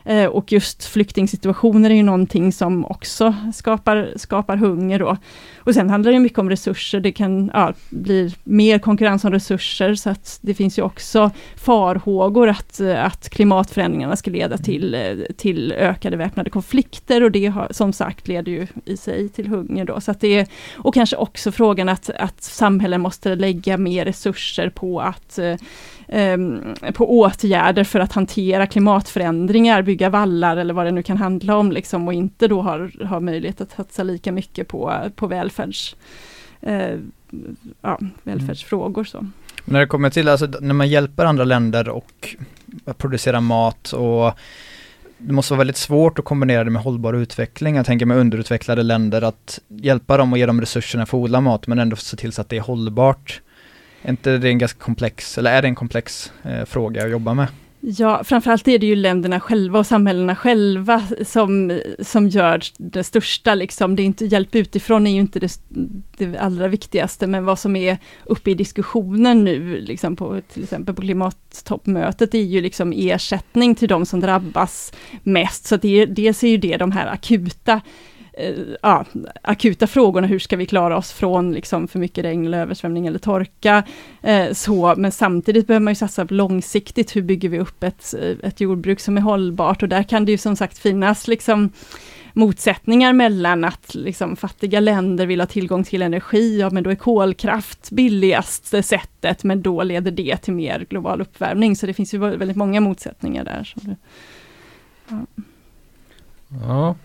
Eh, 0.06 0.26
och 0.26 0.52
just 0.52 0.86
flyktingsituationer 0.86 1.90
är 1.90 1.94
ju 1.94 2.04
någonting 2.04 2.52
som 2.52 2.86
också 2.86 3.36
skapar, 3.54 4.14
skapar 4.16 4.58
hunger 4.58 5.00
då. 5.00 5.18
Och 5.58 5.74
sen 5.74 5.90
handlar 5.90 6.12
det 6.12 6.20
mycket 6.20 6.40
om 6.40 6.50
resurser, 6.50 7.00
det 7.00 7.12
kan 7.12 7.52
ja, 7.54 7.74
bli 7.90 8.36
mer 8.44 8.80
konkurrens 8.80 9.26
om 9.26 9.32
resurser, 9.32 9.96
så 9.96 10.10
att 10.10 10.40
det 10.42 10.54
finns 10.54 10.80
ju 10.80 10.82
också 10.82 11.32
farhågor 11.56 12.50
att, 12.50 12.82
att 12.82 13.30
klimatförändringarna 13.30 14.16
ska 14.16 14.32
leda 14.32 14.58
till, 14.58 14.98
till 15.38 15.72
ökade 15.72 16.18
väpnade 16.18 16.50
konflikter. 16.50 17.24
Och 17.24 17.32
det 17.32 17.46
har, 17.46 17.68
som 17.72 17.94
sagt 17.94 18.28
leder 18.28 18.52
ju 18.52 18.68
i 18.86 18.98
sig 18.98 19.30
till 19.30 19.48
hunger 19.48 19.86
då. 19.86 20.02
Så 20.02 20.14
det 20.20 20.28
är, 20.28 20.48
och 20.76 20.94
kanske 20.94 21.16
också 21.16 21.52
frågan 21.52 21.90
att, 21.90 22.10
att 22.10 22.44
samhällen 22.44 23.02
måste 23.02 23.36
lägga 23.36 23.78
mer 23.78 24.06
resurser 24.06 24.70
på 24.70 25.02
att 25.02 25.40
Ehm, 26.12 26.62
på 26.94 27.20
åtgärder 27.20 27.84
för 27.84 28.00
att 28.00 28.14
hantera 28.14 28.68
klimatförändringar, 28.68 29.82
bygga 29.90 30.10
vallar 30.10 30.58
eller 30.58 30.74
vad 30.74 30.86
det 30.86 30.92
nu 30.92 31.04
kan 31.04 31.18
handla 31.18 31.58
om, 31.58 31.72
liksom, 31.72 32.08
och 32.08 32.14
inte 32.14 32.48
då 32.48 32.62
har, 32.62 33.06
har 33.06 33.20
möjlighet 33.20 33.62
att 33.62 33.72
satsa 33.72 34.04
lika 34.04 34.32
mycket 34.32 34.68
på, 34.68 35.10
på 35.16 35.28
välfärds, 35.28 35.96
eh, 36.62 36.96
ja, 37.82 38.00
välfärdsfrågor. 38.24 39.04
Så. 39.04 39.26
När 39.66 39.80
det 39.80 39.88
kommer 39.88 40.10
till, 40.10 40.28
alltså 40.28 40.46
när 40.62 40.74
man 40.74 40.90
hjälper 40.90 41.26
andra 41.26 41.44
länder 41.44 41.90
och 41.90 42.36
producera 42.98 43.42
mat 43.42 43.94
och 43.94 44.34
det 45.18 45.34
måste 45.34 45.54
vara 45.54 45.58
väldigt 45.58 45.78
svårt 45.78 46.20
att 46.20 46.26
kombinera 46.26 46.64
det 46.64 46.70
med 46.70 46.82
hållbar 46.82 47.14
utveckling. 47.14 47.76
Jag 47.76 47.86
tänker 47.86 48.06
med 48.06 48.18
underutvecklade 48.18 48.84
länder 48.84 49.22
att 49.22 49.60
hjälpa 49.68 50.18
dem 50.18 50.34
och 50.34 50.40
ge 50.40 50.46
dem 50.46 50.62
resurserna 50.62 51.06
för 51.06 51.18
att 51.18 51.24
odla 51.24 51.42
mat 51.42 51.68
men 51.68 51.80
ändå 51.80 51.96
se 51.96 52.18
till 52.18 52.32
så 52.32 52.42
att 52.42 52.50
det 52.50 52.58
är 52.58 52.62
hållbart. 52.62 53.42
Är 54.02 54.10
inte 54.10 54.38
det 54.38 54.50
en 54.50 54.58
ganska 54.58 54.80
komplex, 54.80 55.38
eller 55.38 55.52
är 55.52 55.62
det 55.62 55.68
en 55.68 55.76
komplex 55.76 56.32
eh, 56.44 56.66
fråga 56.66 57.04
att 57.04 57.12
jobba 57.12 57.34
med? 57.34 57.48
Ja, 57.82 58.24
framförallt 58.24 58.68
är 58.68 58.80
det 58.80 58.86
ju 58.86 58.96
länderna 58.96 59.40
själva 59.40 59.80
och 59.80 59.86
samhällena 59.86 60.36
själva 60.36 61.04
som, 61.26 61.82
som 62.00 62.30
gör 62.30 62.62
det 62.78 63.04
största. 63.04 63.56
Liksom. 63.56 63.96
Det 63.96 64.02
är 64.02 64.06
inte, 64.06 64.26
hjälp 64.26 64.56
utifrån 64.56 65.08
är 65.08 65.12
ju 65.12 65.20
inte 65.20 65.40
det, 65.40 65.62
det 66.18 66.38
allra 66.38 66.68
viktigaste, 66.68 67.28
men 67.28 67.46
vad 67.46 67.60
som 67.60 67.76
är 67.76 67.98
uppe 68.26 68.52
i 68.52 68.54
diskussionen 68.54 69.44
nu, 69.44 69.82
liksom 69.82 70.16
på, 70.16 70.42
till 70.54 70.64
exempel 70.64 70.96
på 70.96 71.02
klimattoppmötet, 71.02 72.34
är 72.34 72.42
ju 72.42 72.62
liksom 72.62 72.94
ersättning 72.96 73.76
till 73.76 73.90
de 73.90 74.06
som 74.06 74.20
drabbas 74.20 74.94
mest. 75.24 75.66
Så 75.66 75.78
det, 75.78 76.06
dels 76.06 76.44
är 76.44 76.48
ju 76.48 76.58
det 76.58 76.78
de 76.78 76.92
här 76.92 77.08
akuta 77.08 77.82
Eh, 78.40 78.54
ja, 78.82 79.06
akuta 79.42 79.88
frågorna, 79.88 80.28
hur 80.28 80.40
ska 80.40 80.56
vi 80.56 80.66
klara 80.66 80.98
oss 80.98 81.12
från 81.12 81.52
liksom 81.52 81.88
för 81.88 82.00
mycket 82.00 82.26
regn, 82.26 82.46
eller 82.46 82.62
översvämning 82.62 83.08
eller 83.08 83.20
torka. 83.20 83.84
Eh, 84.22 84.54
så, 84.54 84.94
men 84.98 85.12
samtidigt 85.12 85.68
behöver 85.68 85.84
man 85.84 85.92
ju 85.92 85.96
satsa 85.96 86.26
på 86.26 86.34
långsiktigt, 86.34 87.16
hur 87.16 87.22
bygger 87.22 87.50
vi 87.50 87.60
upp 87.60 87.84
ett, 87.84 88.14
ett 88.44 88.62
jordbruk 88.62 89.00
som 89.00 89.18
är 89.18 89.22
hållbart 89.22 89.84
och 89.84 89.90
där 89.90 90.04
kan 90.04 90.26
det 90.26 90.32
ju 90.32 90.38
som 90.38 90.56
sagt 90.56 90.78
finnas 90.78 91.28
liksom 91.28 91.70
motsättningar 92.34 93.14
mellan 93.14 93.66
att 93.66 93.96
liksom, 93.96 94.36
fattiga 94.36 94.80
länder 94.80 95.26
vill 95.26 95.40
ha 95.40 95.48
tillgång 95.48 95.84
till 95.84 96.02
energi, 96.02 96.60
ja 96.60 96.70
men 96.70 96.84
då 96.84 96.90
är 96.90 96.96
kolkraft 96.96 97.92
billigaste 97.92 98.84
sättet, 98.84 99.44
men 99.44 99.62
då 99.62 99.84
leder 99.84 100.12
det 100.12 100.38
till 100.38 100.54
mer 100.54 100.86
global 100.90 101.22
uppvärmning, 101.22 101.76
så 101.76 101.86
det 101.86 101.94
finns 101.94 102.14
ju 102.14 102.18
väldigt 102.18 102.58
många 102.58 102.82
motsättningar 102.82 103.44
där. 103.44 103.64
Så 103.64 103.80
det, 103.80 103.96
ja. 105.10 105.26
ja. 106.68 106.96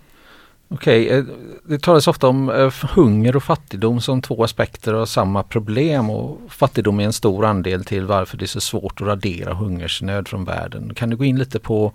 Okej, 0.75 1.21
okay. 1.21 1.35
Det 1.65 1.83
talas 1.83 2.09
ofta 2.09 2.29
om 2.29 2.51
eh, 2.51 2.73
hunger 2.95 3.37
och 3.37 3.43
fattigdom 3.43 4.01
som 4.01 4.23
två 4.23 4.45
aspekter 4.45 4.95
av 4.95 5.07
samma 5.07 5.43
problem 5.43 6.11
och 6.11 6.41
fattigdom 6.49 7.01
är 7.01 7.05
en 7.05 7.13
stor 7.13 7.45
andel 7.45 7.85
till 7.85 8.05
varför 8.05 8.37
det 8.37 8.45
är 8.45 8.47
så 8.47 8.61
svårt 8.61 9.01
att 9.01 9.07
radera 9.07 9.55
hungersnöd 9.55 10.29
från 10.29 10.45
världen. 10.45 10.95
Kan 10.95 11.11
du 11.11 11.17
gå 11.17 11.25
in 11.25 11.39
lite 11.39 11.59
på 11.59 11.93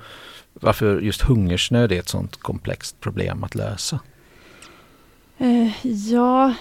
varför 0.53 0.99
just 0.99 1.21
hungersnöd 1.21 1.91
är 1.91 1.99
ett 1.99 2.09
sådant 2.09 2.39
komplext 2.39 2.99
problem 2.99 3.43
att 3.43 3.55
lösa? 3.55 3.99
Eh, 5.41 5.87
ja, 6.11 6.53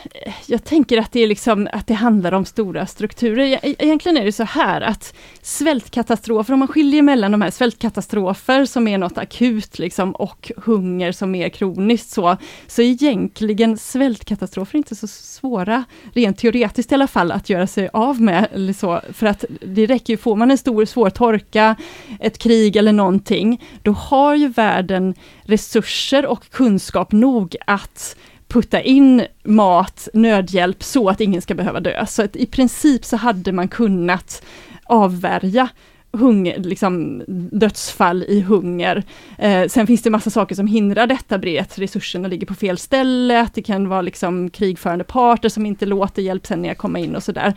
jag 0.47 0.65
tänker 0.65 0.99
att 0.99 1.13
det, 1.13 1.21
är 1.21 1.27
liksom, 1.27 1.69
att 1.73 1.87
det 1.87 1.95
handlar 1.95 2.33
om 2.33 2.45
stora 2.45 2.87
strukturer. 2.87 3.45
E-, 3.45 3.61
e-, 3.63 3.75
egentligen 3.79 4.17
är 4.17 4.25
det 4.25 4.33
så 4.33 4.45
här 4.45 4.81
att 4.81 5.15
svältkatastrofer, 5.43 6.53
om 6.53 6.59
man 6.59 6.69
skiljer 6.69 7.03
mellan 7.03 7.33
de 7.33 7.43
här 7.43 7.51
svältkatastrofer 7.51 8.65
som 8.65 8.89
är 8.89 8.99
något 8.99 9.19
akut 9.19 9.79
liksom, 9.79 10.13
och 10.13 10.53
hunger 10.57 11.13
som 11.13 11.35
är 11.35 11.49
kroniskt 11.49 12.11
så, 12.11 12.37
så 12.67 12.83
är 12.83 12.87
egentligen 12.87 13.79
svältkatastrofer 13.79 14.79
inte 14.79 14.95
så 14.95 15.07
svåra, 15.07 15.85
rent 16.13 16.39
teoretiskt 16.39 16.93
i 16.93 16.95
alla 16.95 17.07
fall, 17.07 17.33
att 17.33 17.51
göra 17.51 17.67
sig 17.67 17.89
av 17.93 18.21
med. 18.21 18.49
Eller 18.53 18.73
så, 18.73 19.01
för 19.13 19.27
att 19.27 19.45
det 19.67 19.87
räcker 19.87 20.13
ju, 20.13 20.17
får 20.17 20.37
man 20.37 20.51
en 20.51 20.59
stor 20.59 20.85
svår 20.85 21.11
torka, 21.11 21.77
ett 22.21 22.39
krig 22.39 22.77
eller 22.77 22.93
någonting, 22.93 23.63
då 23.83 23.93
har 23.93 24.35
ju 24.35 24.49
världen 24.49 25.15
resurser 25.43 26.27
och 26.27 26.51
kunskap 26.51 27.13
nog 27.13 27.57
att 27.67 28.17
putta 28.49 28.81
in 28.81 29.27
mat, 29.45 30.09
nödhjälp, 30.15 30.83
så 30.83 31.09
att 31.09 31.21
ingen 31.21 31.43
ska 31.43 31.55
behöva 31.55 31.81
dö. 31.81 32.07
Så 32.07 32.23
att 32.23 32.37
i 32.37 32.47
princip 32.47 33.05
så 33.05 33.17
hade 33.17 33.53
man 33.53 33.69
kunnat 33.69 34.43
avvärja 34.85 35.69
hunger, 36.13 36.59
liksom 36.59 37.23
dödsfall 37.53 38.25
i 38.29 38.41
hunger. 38.41 39.03
Eh, 39.39 39.69
sen 39.69 39.87
finns 39.87 40.03
det 40.03 40.11
massa 40.11 40.31
saker 40.31 40.55
som 40.55 40.67
hindrar 40.67 41.07
detta, 41.07 41.35
att 41.35 41.79
resurserna 41.79 42.29
ligger 42.29 42.47
på 42.47 42.55
fel 42.55 42.79
ställe, 42.79 43.41
att 43.41 43.55
det 43.55 43.63
kan 43.63 43.89
vara 43.89 44.03
liksom 44.03 44.51
krigförande 44.51 45.05
parter 45.05 45.49
som 45.49 45.67
inte 45.67 45.87
låter 45.87 46.23
hjälpsändningar 46.23 46.75
komma 46.75 46.99
in 46.99 47.17
och 47.17 47.23
sådär. 47.23 47.55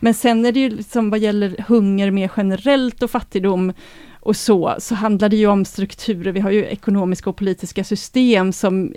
Men 0.00 0.14
sen 0.14 0.46
är 0.46 0.52
det 0.52 0.60
ju 0.60 0.70
liksom 0.70 1.10
vad 1.10 1.20
gäller 1.20 1.64
hunger 1.68 2.10
mer 2.10 2.30
generellt 2.36 3.02
och 3.02 3.10
fattigdom, 3.10 3.72
och 4.22 4.36
så, 4.36 4.74
så 4.78 4.94
handlar 4.94 5.28
det 5.28 5.36
ju 5.36 5.46
om 5.46 5.64
strukturer. 5.64 6.32
Vi 6.32 6.40
har 6.40 6.50
ju 6.50 6.64
ekonomiska 6.64 7.30
och 7.30 7.36
politiska 7.36 7.84
system 7.84 8.52
som, 8.52 8.94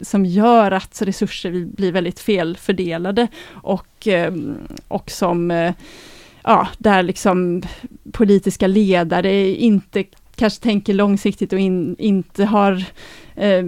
som 0.00 0.26
gör 0.26 0.70
att 0.70 1.02
resurser 1.02 1.64
blir 1.64 1.92
väldigt 1.92 2.20
felfördelade 2.20 3.28
och, 3.48 4.06
ehm, 4.06 4.54
och 4.88 5.10
som, 5.10 5.50
eh, 5.50 5.72
ja, 6.42 6.68
där 6.78 7.02
liksom 7.02 7.62
politiska 8.12 8.66
ledare 8.66 9.54
inte 9.54 10.04
kanske 10.34 10.62
tänker 10.62 10.94
långsiktigt 10.94 11.52
och 11.52 11.58
in, 11.58 11.96
inte 11.98 12.44
har 12.44 12.84
eh, 13.34 13.62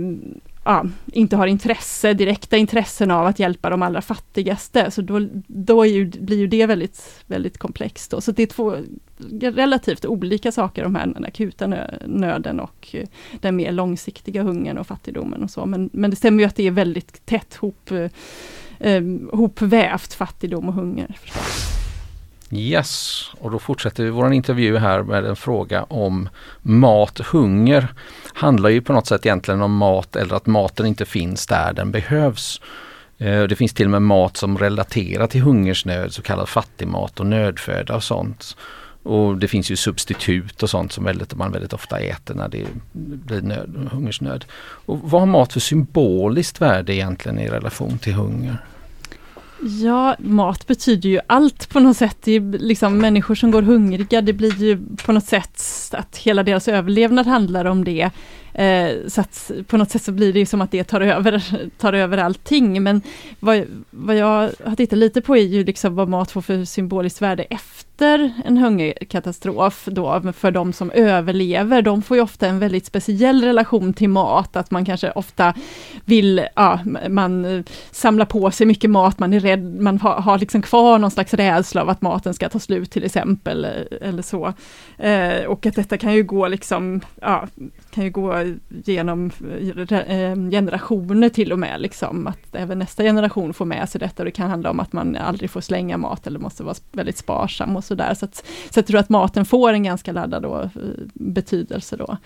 ja, 0.64 0.84
inte 1.12 1.36
har 1.36 1.46
intresse, 1.46 2.14
direkta 2.14 2.56
intressen 2.56 3.10
av 3.10 3.26
att 3.26 3.38
hjälpa 3.38 3.70
de 3.70 3.82
allra 3.82 4.02
fattigaste. 4.02 4.90
Så 4.90 5.02
då, 5.02 5.28
då 5.46 5.86
ju, 5.86 6.04
blir 6.04 6.38
ju 6.38 6.46
det 6.46 6.66
väldigt, 6.66 7.24
väldigt 7.26 7.58
komplext. 7.58 8.10
Då. 8.10 8.20
Så 8.20 8.32
det 8.32 8.42
är 8.42 8.46
två 8.46 8.76
relativt 9.40 10.04
olika 10.04 10.52
saker, 10.52 10.82
de 10.82 10.94
här 10.94 11.06
den 11.06 11.24
akuta 11.24 11.66
nöden 12.06 12.60
och 12.60 12.88
eh, 12.92 13.08
den 13.40 13.56
mer 13.56 13.72
långsiktiga 13.72 14.42
hungern 14.42 14.78
och 14.78 14.86
fattigdomen 14.86 15.42
och 15.42 15.50
så. 15.50 15.66
Men, 15.66 15.90
men 15.92 16.10
det 16.10 16.16
stämmer 16.16 16.42
ju 16.42 16.46
att 16.46 16.56
det 16.56 16.66
är 16.66 16.70
väldigt 16.70 17.26
tätt 17.26 17.54
hop, 17.54 17.90
eh, 17.90 18.10
eh 18.78 19.02
hopvävt, 19.32 20.14
fattigdom 20.14 20.68
och 20.68 20.74
hunger. 20.74 21.16
Förstås. 21.20 21.77
Yes, 22.50 23.24
och 23.40 23.50
då 23.50 23.58
fortsätter 23.58 24.04
vi 24.04 24.10
vår 24.10 24.32
intervju 24.32 24.76
här 24.76 25.02
med 25.02 25.24
en 25.24 25.36
fråga 25.36 25.82
om 25.82 26.28
mat. 26.62 27.18
Hunger 27.18 27.88
handlar 28.34 28.70
ju 28.70 28.80
på 28.80 28.92
något 28.92 29.06
sätt 29.06 29.26
egentligen 29.26 29.62
om 29.62 29.76
mat 29.76 30.16
eller 30.16 30.34
att 30.34 30.46
maten 30.46 30.86
inte 30.86 31.04
finns 31.04 31.46
där 31.46 31.72
den 31.72 31.90
behövs. 31.90 32.60
Eh, 33.18 33.42
det 33.42 33.56
finns 33.56 33.72
till 33.72 33.86
och 33.86 33.90
med 33.90 34.02
mat 34.02 34.36
som 34.36 34.58
relaterar 34.58 35.26
till 35.26 35.40
hungersnöd, 35.40 36.12
så 36.12 36.22
kallad 36.22 36.48
fattigmat 36.48 37.20
och 37.20 37.26
nödföda 37.26 37.96
och 37.96 38.04
sånt. 38.04 38.56
Och 39.02 39.38
det 39.38 39.48
finns 39.48 39.70
ju 39.70 39.76
substitut 39.76 40.62
och 40.62 40.70
sånt 40.70 40.92
som 40.92 41.04
väldigt, 41.04 41.34
man 41.34 41.52
väldigt 41.52 41.72
ofta 41.72 41.98
äter 41.98 42.34
när 42.34 42.48
det 42.48 42.66
blir 42.94 43.42
nöd, 43.42 43.88
hungersnöd. 43.92 44.44
Och 44.60 44.98
vad 45.02 45.20
har 45.20 45.26
mat 45.26 45.52
för 45.52 45.60
symboliskt 45.60 46.60
värde 46.60 46.94
egentligen 46.94 47.38
i 47.38 47.48
relation 47.48 47.98
till 47.98 48.14
hunger? 48.14 48.58
Ja, 49.60 50.16
mat 50.18 50.66
betyder 50.66 51.08
ju 51.08 51.20
allt 51.26 51.68
på 51.68 51.80
något 51.80 51.96
sätt. 51.96 52.16
Det 52.24 52.32
är 52.32 52.58
liksom 52.58 52.98
människor 52.98 53.34
som 53.34 53.50
går 53.50 53.62
hungriga, 53.62 54.20
det 54.20 54.32
blir 54.32 54.62
ju 54.62 54.78
på 55.04 55.12
något 55.12 55.26
sätt 55.26 55.62
att 55.92 56.16
hela 56.16 56.42
deras 56.42 56.68
överlevnad 56.68 57.26
handlar 57.26 57.64
om 57.64 57.84
det. 57.84 58.10
Eh, 58.54 58.90
så 59.08 59.20
att 59.20 59.50
på 59.66 59.76
något 59.76 59.90
sätt 59.90 60.02
så 60.02 60.12
blir 60.12 60.32
det 60.32 60.46
som 60.46 60.60
att 60.60 60.70
det 60.70 60.84
tar 60.84 61.00
över, 61.00 61.42
tar 61.78 61.92
över 61.92 62.18
allting. 62.18 62.82
Men 62.82 63.02
vad, 63.40 63.64
vad 63.90 64.16
jag 64.16 64.50
har 64.64 64.76
tittat 64.76 64.98
lite 64.98 65.20
på 65.20 65.36
är 65.36 65.42
ju 65.42 65.64
liksom 65.64 65.94
vad 65.94 66.08
mat 66.08 66.30
får 66.30 66.42
för 66.42 66.64
symboliskt 66.64 67.22
värde 67.22 67.42
efter 67.42 68.32
en 68.44 68.58
hungerkatastrof 68.58 69.84
då 69.84 70.32
för 70.36 70.50
de 70.50 70.72
som 70.72 70.90
överlever. 70.90 71.82
De 71.82 72.02
får 72.02 72.16
ju 72.16 72.22
ofta 72.22 72.46
en 72.46 72.58
väldigt 72.58 72.86
speciell 72.86 73.44
relation 73.44 73.92
till 73.92 74.08
mat, 74.08 74.56
att 74.56 74.70
man 74.70 74.84
kanske 74.84 75.10
ofta 75.10 75.54
vill, 76.04 76.46
ja, 76.54 76.80
man 77.08 77.64
samlar 77.90 78.26
på 78.26 78.50
sig 78.50 78.66
mycket 78.66 78.90
mat, 78.90 79.18
man 79.18 79.32
är 79.32 79.40
rädd, 79.40 79.80
man 79.80 79.98
har, 79.98 80.20
har 80.20 80.38
liksom 80.38 80.62
kvar 80.62 80.98
någon 80.98 81.10
slags 81.10 81.34
rädsla 81.34 81.82
av 81.82 81.88
att 81.88 82.02
maten 82.02 82.34
ska 82.34 82.48
ta 82.48 82.58
slut 82.58 82.90
till 82.90 83.04
exempel, 83.04 83.64
eh, 83.64 84.08
eller 84.08 84.22
så. 84.22 84.52
Eh, 84.98 85.44
och 85.46 85.66
att 85.66 85.74
detta 85.74 85.98
kan 85.98 86.14
ju 86.14 86.22
gå 86.22 86.48
liksom, 86.48 87.00
ja, 87.20 87.46
kan 87.90 88.04
ju 88.04 88.10
gå 88.10 88.44
genom 88.84 89.30
eh, 89.90 90.50
generationer 90.50 91.28
till 91.28 91.52
och 91.52 91.58
med, 91.58 91.80
liksom, 91.80 92.26
att 92.26 92.54
även 92.54 92.78
nästa 92.78 93.02
generation 93.02 93.54
får 93.54 93.64
med 93.64 93.88
sig 93.88 93.98
detta 93.98 94.22
och 94.22 94.24
det 94.24 94.30
kan 94.30 94.50
handla 94.50 94.70
om 94.70 94.80
att 94.80 94.92
man 94.92 95.16
aldrig 95.16 95.50
får 95.50 95.60
slänga 95.60 95.96
mat 95.96 96.26
eller 96.26 96.38
måste 96.38 96.62
vara 96.62 96.74
väldigt 96.92 97.18
sparsam 97.18 97.76
och 97.76 97.84
sådär. 97.84 98.14
Så, 98.14 98.24
att, 98.24 98.36
så 98.70 98.78
jag 98.78 98.86
tror 98.86 99.00
att 99.00 99.08
maten 99.08 99.44
får 99.44 99.72
en 99.72 99.82
ganska 99.82 100.12
laddad 100.12 100.42
då, 100.42 100.60
eh, 100.62 100.70
betydelse 101.14 101.96
då. 101.96 102.16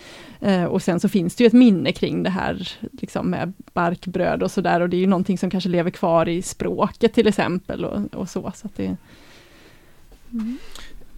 Eh, 0.41 0.65
och 0.65 0.83
sen 0.83 1.01
så 1.01 1.09
finns 1.09 1.35
det 1.35 1.45
ju 1.45 1.47
ett 1.47 1.53
minne 1.53 1.93
kring 1.93 2.23
det 2.23 2.31
här 2.31 2.69
liksom 2.93 3.31
med 3.31 3.53
barkbröd 3.73 4.43
och 4.43 4.51
sådär 4.51 4.81
och 4.81 4.89
det 4.89 4.97
är 4.97 5.01
ju 5.01 5.07
någonting 5.07 5.39
som 5.39 5.51
kanske 5.51 5.71
lever 5.71 5.91
kvar 5.91 6.29
i 6.29 6.43
språket 6.43 7.15
till 7.15 7.27
exempel 7.27 7.85
och, 7.85 8.15
och 8.15 8.29
så. 8.29 8.53
så 8.55 8.67
att 8.67 8.77
det, 8.77 8.97
mm. 10.33 10.59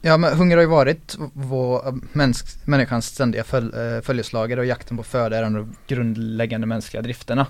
Ja 0.07 0.17
men 0.17 0.37
hunger 0.37 0.57
har 0.57 0.63
ju 0.63 0.69
varit 0.69 1.17
vår, 1.33 2.01
mänsk, 2.13 2.67
människans 2.67 3.07
ständiga 3.07 3.45
föl, 3.45 3.65
eh, 3.65 4.01
följeslagare 4.03 4.61
och 4.61 4.67
jakten 4.67 4.97
på 4.97 5.03
föda 5.03 5.39
är 5.39 5.43
en 5.43 5.57
av 5.57 5.67
de 5.67 5.95
grundläggande 5.95 6.67
mänskliga 6.67 7.03
drifterna. 7.03 7.47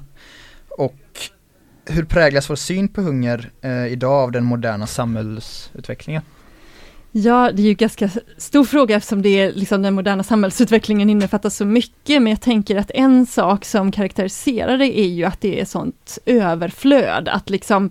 Och 0.69 0.99
hur 1.87 2.05
präglas 2.05 2.51
vår 2.51 2.57
syn 2.57 2.89
på 2.89 3.03
hunger 3.03 3.51
eh, 3.61 3.87
idag 3.87 4.23
av 4.23 4.33
den 4.33 4.45
moderna 4.45 4.87
samhällsutvecklingen? 4.87 6.23
Ja, 7.13 7.51
det 7.53 7.63
är 7.63 7.67
ju 7.67 7.75
ganska 7.75 8.11
stor 8.39 8.65
fråga 8.65 8.97
eftersom 8.97 9.23
det 9.23 9.29
är 9.29 9.53
liksom 9.53 9.83
den 9.83 9.95
moderna 9.95 10.23
samhällsutvecklingen 10.23 11.11
innefattar 11.11 11.51
så 11.51 11.65
mycket, 11.65 12.23
men 12.23 12.31
jag 12.31 12.41
tänker 12.41 12.77
att 12.77 12.91
en 12.91 13.27
sak 13.27 13.65
som 13.65 13.93
karaktäriserar 13.93 14.79
det 14.79 14.99
är 14.99 15.09
ju 15.09 15.25
att 15.25 15.41
det 15.41 15.61
är 15.61 15.65
sånt 15.65 16.19
överflöd, 16.27 17.29
att 17.29 17.51
liksom 17.51 17.91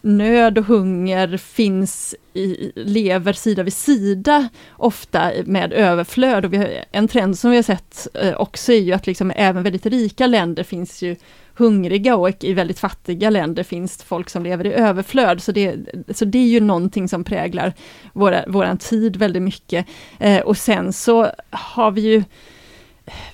nöd 0.00 0.58
och 0.58 0.64
hunger 0.64 1.36
finns 1.36 2.14
i, 2.32 2.72
lever 2.74 3.32
sida 3.32 3.62
vid 3.62 3.72
sida 3.72 4.48
ofta 4.72 5.32
med 5.44 5.72
överflöd. 5.72 6.44
Och 6.44 6.52
vi 6.52 6.56
har, 6.56 6.68
en 6.90 7.08
trend 7.08 7.38
som 7.38 7.50
vi 7.50 7.56
har 7.56 7.62
sett 7.62 8.08
eh, 8.14 8.34
också 8.36 8.72
är 8.72 8.80
ju 8.80 8.92
att 8.92 9.06
liksom 9.06 9.32
även 9.36 9.62
väldigt 9.62 9.86
rika 9.86 10.26
länder 10.26 10.62
finns 10.62 11.02
ju 11.02 11.16
hungriga 11.56 12.16
och 12.16 12.44
i 12.44 12.52
väldigt 12.52 12.78
fattiga 12.78 13.30
länder 13.30 13.62
finns 13.62 14.02
folk 14.02 14.30
som 14.30 14.42
lever 14.42 14.66
i 14.66 14.72
överflöd. 14.72 15.42
Så 15.42 15.52
det, 15.52 15.76
så 16.08 16.24
det 16.24 16.38
är 16.38 16.48
ju 16.48 16.60
någonting 16.60 17.08
som 17.08 17.24
präglar 17.24 17.72
våra, 18.12 18.44
våran 18.46 18.78
tid 18.78 19.16
väldigt 19.16 19.42
mycket. 19.42 19.86
Eh, 20.18 20.40
och 20.40 20.56
sen 20.56 20.92
så 20.92 21.30
har 21.50 21.90
vi 21.90 22.00
ju 22.00 22.24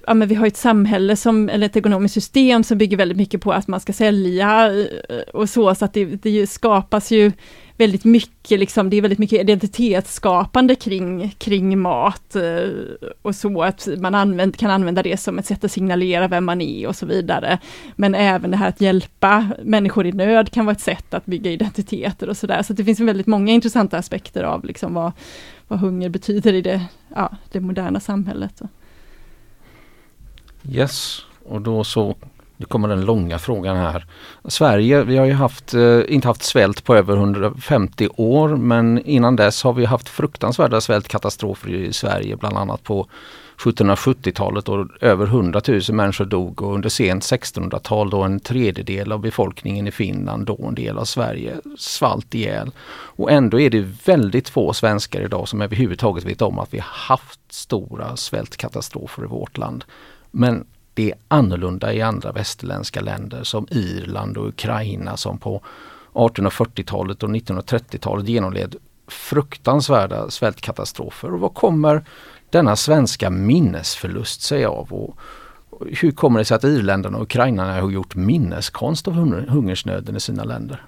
ja, 0.06 0.14
men 0.14 0.28
vi 0.28 0.34
har 0.34 0.46
ett 0.46 0.56
samhälle 0.56 1.16
som, 1.16 1.48
eller 1.48 1.66
ett 1.66 1.76
ekonomiskt 1.76 2.14
system 2.14 2.64
som 2.64 2.78
bygger 2.78 2.96
väldigt 2.96 3.18
mycket 3.18 3.40
på 3.40 3.52
att 3.52 3.68
man 3.68 3.80
ska 3.80 3.92
sälja 3.92 4.72
eh, 5.08 5.18
och 5.34 5.48
så, 5.48 5.74
så 5.74 5.84
att 5.84 5.94
det, 5.94 6.04
det 6.04 6.46
skapas 6.46 7.10
ju 7.10 7.32
väldigt 7.80 8.04
mycket, 8.04 8.60
liksom, 8.60 8.90
det 8.90 8.96
är 8.96 9.02
väldigt 9.02 9.18
mycket 9.18 9.40
identitetsskapande 9.40 10.74
kring, 10.74 11.34
kring 11.38 11.78
mat 11.78 12.36
eh, 12.36 12.68
och 13.22 13.34
så, 13.36 13.62
att 13.62 13.88
man 13.98 14.14
använd, 14.14 14.56
kan 14.56 14.70
använda 14.70 15.02
det 15.02 15.16
som 15.16 15.38
ett 15.38 15.46
sätt 15.46 15.64
att 15.64 15.72
signalera 15.72 16.28
vem 16.28 16.44
man 16.44 16.60
är 16.60 16.86
och 16.86 16.96
så 16.96 17.06
vidare. 17.06 17.58
Men 17.96 18.14
även 18.14 18.50
det 18.50 18.56
här 18.56 18.68
att 18.68 18.80
hjälpa 18.80 19.46
människor 19.62 20.06
i 20.06 20.12
nöd 20.12 20.50
kan 20.50 20.66
vara 20.66 20.76
ett 20.76 20.80
sätt 20.80 21.14
att 21.14 21.26
bygga 21.26 21.50
identiteter 21.50 22.28
och 22.28 22.36
sådär. 22.36 22.62
Så 22.62 22.72
det 22.72 22.84
finns 22.84 23.00
väldigt 23.00 23.26
många 23.26 23.52
intressanta 23.52 23.98
aspekter 23.98 24.42
av 24.42 24.64
liksom 24.64 24.94
vad, 24.94 25.12
vad 25.68 25.78
hunger 25.78 26.08
betyder 26.08 26.52
i 26.52 26.60
det, 26.60 26.80
ja, 27.14 27.32
det 27.52 27.60
moderna 27.60 28.00
samhället. 28.00 28.62
Yes, 30.68 31.22
och 31.44 31.60
då 31.60 31.84
så 31.84 32.16
nu 32.56 32.66
kommer 32.66 32.88
den 32.88 33.04
långa 33.04 33.38
frågan 33.38 33.76
här. 33.76 34.06
Sverige, 34.44 35.02
vi 35.02 35.16
har 35.16 35.26
ju 35.26 35.32
haft, 35.32 35.74
eh, 35.74 36.00
inte 36.08 36.28
haft 36.28 36.42
svält 36.42 36.84
på 36.84 36.96
över 36.96 37.16
150 37.16 38.08
år 38.16 38.48
men 38.48 39.04
innan 39.04 39.36
dess 39.36 39.62
har 39.62 39.72
vi 39.72 39.84
haft 39.84 40.08
fruktansvärda 40.08 40.80
svältkatastrofer 40.80 41.68
i 41.68 41.92
Sverige 41.92 42.36
bland 42.36 42.56
annat 42.56 42.82
på 42.82 43.06
1770-talet 43.60 44.64
då 44.64 44.88
över 45.00 45.26
100 45.26 45.60
000 45.68 45.80
människor 45.92 46.24
dog 46.24 46.62
och 46.62 46.74
under 46.74 46.88
sent 46.88 47.22
1600-tal 47.22 48.10
då 48.10 48.22
en 48.22 48.40
tredjedel 48.40 49.12
av 49.12 49.20
befolkningen 49.20 49.86
i 49.86 49.90
Finland, 49.90 50.46
då 50.46 50.66
en 50.68 50.74
del 50.74 50.98
av 50.98 51.04
Sverige, 51.04 51.56
svalt 51.78 52.34
ihjäl. 52.34 52.70
Och 52.90 53.30
ändå 53.30 53.60
är 53.60 53.70
det 53.70 53.86
väldigt 54.04 54.48
få 54.48 54.72
svenskar 54.72 55.20
idag 55.20 55.48
som 55.48 55.62
överhuvudtaget 55.62 56.24
vet 56.24 56.42
om 56.42 56.58
att 56.58 56.74
vi 56.74 56.78
haft 56.84 57.40
stora 57.52 58.16
svältkatastrofer 58.16 59.24
i 59.24 59.26
vårt 59.26 59.58
land. 59.58 59.84
Men 60.30 60.64
det 60.94 61.10
är 61.10 61.18
annorlunda 61.28 61.92
i 61.92 62.02
andra 62.02 62.32
västerländska 62.32 63.00
länder 63.00 63.44
som 63.44 63.66
Irland 63.70 64.36
och 64.36 64.48
Ukraina 64.48 65.16
som 65.16 65.38
på 65.38 65.62
1840-talet 66.12 67.22
och 67.22 67.28
1930-talet 67.28 68.28
genomled 68.28 68.76
fruktansvärda 69.08 70.30
svältkatastrofer. 70.30 71.34
Och 71.34 71.40
vad 71.40 71.54
kommer 71.54 72.04
denna 72.50 72.76
svenska 72.76 73.30
minnesförlust 73.30 74.42
sig 74.42 74.64
av? 74.64 74.92
Och 74.92 75.18
hur 75.86 76.10
kommer 76.10 76.38
det 76.38 76.44
sig 76.44 76.54
att 76.54 76.64
irländarna 76.64 77.16
och 77.16 77.22
ukrainarna 77.22 77.80
har 77.80 77.90
gjort 77.90 78.14
minneskonst 78.14 79.08
av 79.08 79.14
hungersnöden 79.48 80.16
i 80.16 80.20
sina 80.20 80.44
länder? 80.44 80.84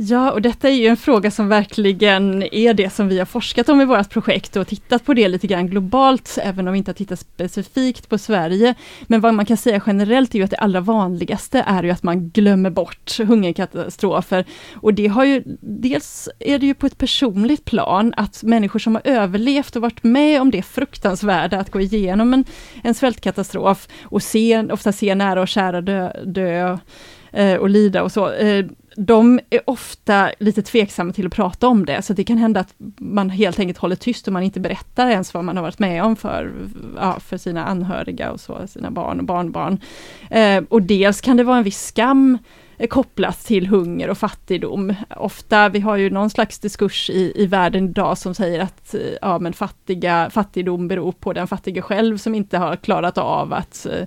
Ja, 0.00 0.32
och 0.32 0.42
detta 0.42 0.68
är 0.68 0.72
ju 0.72 0.86
en 0.86 0.96
fråga 0.96 1.30
som 1.30 1.48
verkligen 1.48 2.42
är 2.42 2.74
det 2.74 2.90
som 2.90 3.08
vi 3.08 3.18
har 3.18 3.26
forskat 3.26 3.68
om 3.68 3.80
i 3.80 3.84
vårt 3.84 4.10
projekt 4.10 4.56
och 4.56 4.66
tittat 4.66 5.04
på 5.04 5.14
det 5.14 5.28
lite 5.28 5.46
grann 5.46 5.66
globalt, 5.66 6.38
även 6.42 6.68
om 6.68 6.72
vi 6.72 6.78
inte 6.78 6.90
har 6.90 6.94
tittat 6.94 7.18
specifikt 7.18 8.08
på 8.08 8.18
Sverige. 8.18 8.74
Men 9.06 9.20
vad 9.20 9.34
man 9.34 9.46
kan 9.46 9.56
säga 9.56 9.82
generellt 9.86 10.34
är 10.34 10.38
ju 10.38 10.44
att 10.44 10.50
det 10.50 10.56
allra 10.56 10.80
vanligaste 10.80 11.64
är 11.66 11.82
ju 11.82 11.90
att 11.90 12.02
man 12.02 12.28
glömmer 12.28 12.70
bort 12.70 13.18
hungerkatastrofer. 13.18 14.44
Och 14.74 14.94
det 14.94 15.06
har 15.06 15.24
ju, 15.24 15.42
dels 15.60 16.28
är 16.38 16.58
det 16.58 16.66
ju 16.66 16.74
på 16.74 16.86
ett 16.86 16.98
personligt 16.98 17.64
plan, 17.64 18.14
att 18.16 18.42
människor 18.42 18.78
som 18.78 18.94
har 18.94 19.02
överlevt 19.04 19.76
och 19.76 19.82
varit 19.82 20.04
med 20.04 20.40
om 20.40 20.50
det 20.50 20.62
fruktansvärda 20.62 21.60
att 21.60 21.70
gå 21.70 21.80
igenom 21.80 22.34
en, 22.34 22.44
en 22.84 22.94
svältkatastrof 22.94 23.88
och 24.02 24.22
se, 24.22 24.62
ofta 24.62 24.92
se 24.92 25.14
nära 25.14 25.40
och 25.40 25.48
kära 25.48 25.80
dö, 25.80 26.12
dö 26.24 26.78
eh, 27.32 27.54
och 27.54 27.68
lida 27.68 28.02
och 28.02 28.12
så, 28.12 28.32
eh, 28.32 28.64
de 29.00 29.40
är 29.50 29.60
ofta 29.64 30.30
lite 30.38 30.62
tveksamma 30.62 31.12
till 31.12 31.26
att 31.26 31.32
prata 31.32 31.68
om 31.68 31.86
det, 31.86 32.02
så 32.02 32.12
det 32.12 32.24
kan 32.24 32.38
hända 32.38 32.60
att 32.60 32.74
man 32.98 33.30
helt 33.30 33.58
enkelt 33.58 33.78
håller 33.78 33.96
tyst 33.96 34.26
och 34.26 34.32
man 34.32 34.42
inte 34.42 34.60
berättar 34.60 35.08
ens 35.08 35.34
vad 35.34 35.44
man 35.44 35.56
har 35.56 35.62
varit 35.62 35.78
med 35.78 36.04
om 36.04 36.16
för, 36.16 36.52
ja, 36.96 37.20
för 37.20 37.36
sina 37.36 37.64
anhöriga 37.64 38.30
och 38.30 38.40
så, 38.40 38.66
sina 38.66 38.90
barn 38.90 39.18
och 39.18 39.24
barnbarn. 39.24 39.80
Eh, 40.30 40.62
och 40.68 40.82
dels 40.82 41.20
kan 41.20 41.36
det 41.36 41.44
vara 41.44 41.58
en 41.58 41.64
viss 41.64 41.86
skam 41.86 42.38
eh, 42.78 42.86
kopplat 42.86 43.44
till 43.44 43.66
hunger 43.66 44.10
och 44.10 44.18
fattigdom. 44.18 44.94
Ofta, 45.16 45.68
vi 45.68 45.80
har 45.80 45.96
ju 45.96 46.10
någon 46.10 46.30
slags 46.30 46.58
diskurs 46.58 47.10
i, 47.10 47.32
i 47.34 47.46
världen 47.46 47.88
idag 47.88 48.18
som 48.18 48.34
säger 48.34 48.60
att 48.60 48.94
eh, 48.94 49.00
ja, 49.22 49.38
men 49.38 49.52
fattiga, 49.52 50.30
fattigdom 50.30 50.88
beror 50.88 51.12
på 51.12 51.32
den 51.32 51.48
fattige 51.48 51.82
själv 51.82 52.16
som 52.16 52.34
inte 52.34 52.58
har 52.58 52.76
klarat 52.76 53.18
av 53.18 53.52
att 53.52 53.86
eh, 53.86 54.06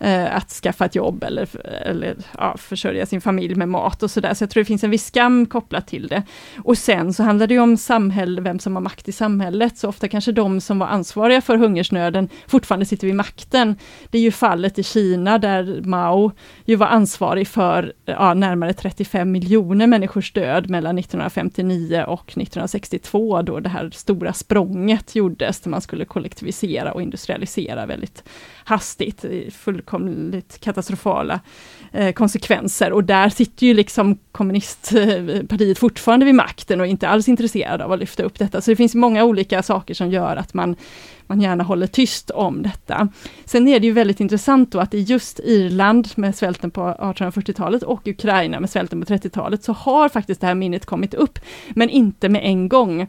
eh, 0.00 0.36
att 0.36 0.50
skaffa 0.50 0.84
ett 0.84 0.94
jobb 0.94 1.24
eller, 1.24 1.48
eller 1.66 2.16
ja, 2.38 2.56
försörja 2.56 3.06
sin 3.06 3.20
familj 3.20 3.54
med 3.54 3.68
mat 3.68 4.02
och 4.02 4.10
sådär. 4.10 4.34
Så 4.34 4.42
jag 4.42 4.50
tror 4.50 4.60
det 4.60 4.64
finns 4.64 4.84
en 4.84 4.90
viss 4.90 5.06
skam 5.06 5.46
kopplat 5.46 5.86
till 5.86 6.06
det. 6.06 6.22
Och 6.64 6.78
sen 6.78 7.14
så 7.14 7.22
handlar 7.22 7.46
det 7.46 7.54
ju 7.54 7.60
om 7.60 7.76
samhälle, 7.76 8.40
vem 8.40 8.58
som 8.58 8.76
har 8.76 8.82
makt 8.82 9.08
i 9.08 9.12
samhället. 9.12 9.78
Så 9.78 9.88
ofta 9.88 10.08
kanske 10.08 10.32
de 10.32 10.60
som 10.60 10.78
var 10.78 10.86
ansvariga 10.86 11.40
för 11.40 11.56
hungersnöden 11.56 12.28
fortfarande 12.46 12.86
sitter 12.86 13.06
vid 13.06 13.16
makten. 13.16 13.76
Det 14.10 14.18
är 14.18 14.22
ju 14.22 14.32
fallet 14.32 14.78
i 14.78 14.82
Kina 14.82 15.38
där 15.38 15.80
Mao 15.84 16.32
ju 16.64 16.76
var 16.76 16.86
ansvarig 16.86 17.48
för 17.48 17.92
ja, 18.04 18.34
närmare 18.34 18.72
35 18.72 19.32
miljoner 19.32 19.86
människors 19.86 20.32
död 20.32 20.70
mellan 20.70 20.98
1959 20.98 22.04
och 22.08 22.28
1962 22.28 23.42
då 23.42 23.60
det 23.60 23.68
här 23.68 23.90
stora 23.90 24.32
språnget 24.32 25.14
gjordes 25.14 25.60
där 25.60 25.70
man 25.70 25.80
skulle 25.80 26.04
kollektivisera 26.04 26.92
och 26.92 27.02
industrialisera 27.02 27.86
väldigt 27.86 28.24
hastigt, 28.64 29.24
fullkomligt 29.86 30.60
katastrofala 30.60 31.40
eh, 31.92 32.12
konsekvenser. 32.12 32.92
Och 32.92 33.04
där 33.04 33.28
sitter 33.28 33.66
ju 33.66 33.74
liksom 33.74 34.18
kommunistpartiet 34.32 35.78
fortfarande 35.78 36.26
vid 36.26 36.34
makten 36.34 36.80
och 36.80 36.86
inte 36.86 37.08
alls 37.08 37.28
intresserade 37.28 37.84
av 37.84 37.92
att 37.92 37.98
lyfta 37.98 38.22
upp 38.22 38.38
detta. 38.38 38.60
Så 38.60 38.70
det 38.70 38.76
finns 38.76 38.94
många 38.94 39.24
olika 39.24 39.62
saker 39.62 39.94
som 39.94 40.10
gör 40.10 40.36
att 40.36 40.54
man 40.54 40.76
man 41.28 41.40
gärna 41.40 41.64
håller 41.64 41.86
tyst 41.86 42.30
om 42.30 42.62
detta. 42.62 43.08
Sen 43.44 43.68
är 43.68 43.80
det 43.80 43.86
ju 43.86 43.92
väldigt 43.92 44.20
intressant 44.20 44.72
då 44.72 44.80
att 44.80 44.94
i 44.94 45.00
just 45.00 45.40
Irland 45.40 46.08
med 46.16 46.34
svälten 46.34 46.70
på 46.70 46.80
1840-talet 46.80 47.82
och 47.82 48.08
Ukraina 48.08 48.60
med 48.60 48.70
svälten 48.70 49.00
på 49.00 49.14
30-talet 49.14 49.64
så 49.64 49.72
har 49.72 50.08
faktiskt 50.08 50.40
det 50.40 50.46
här 50.46 50.54
minnet 50.54 50.86
kommit 50.86 51.14
upp, 51.14 51.38
men 51.74 51.88
inte 51.90 52.28
med 52.28 52.44
en 52.44 52.68
gång. 52.68 53.06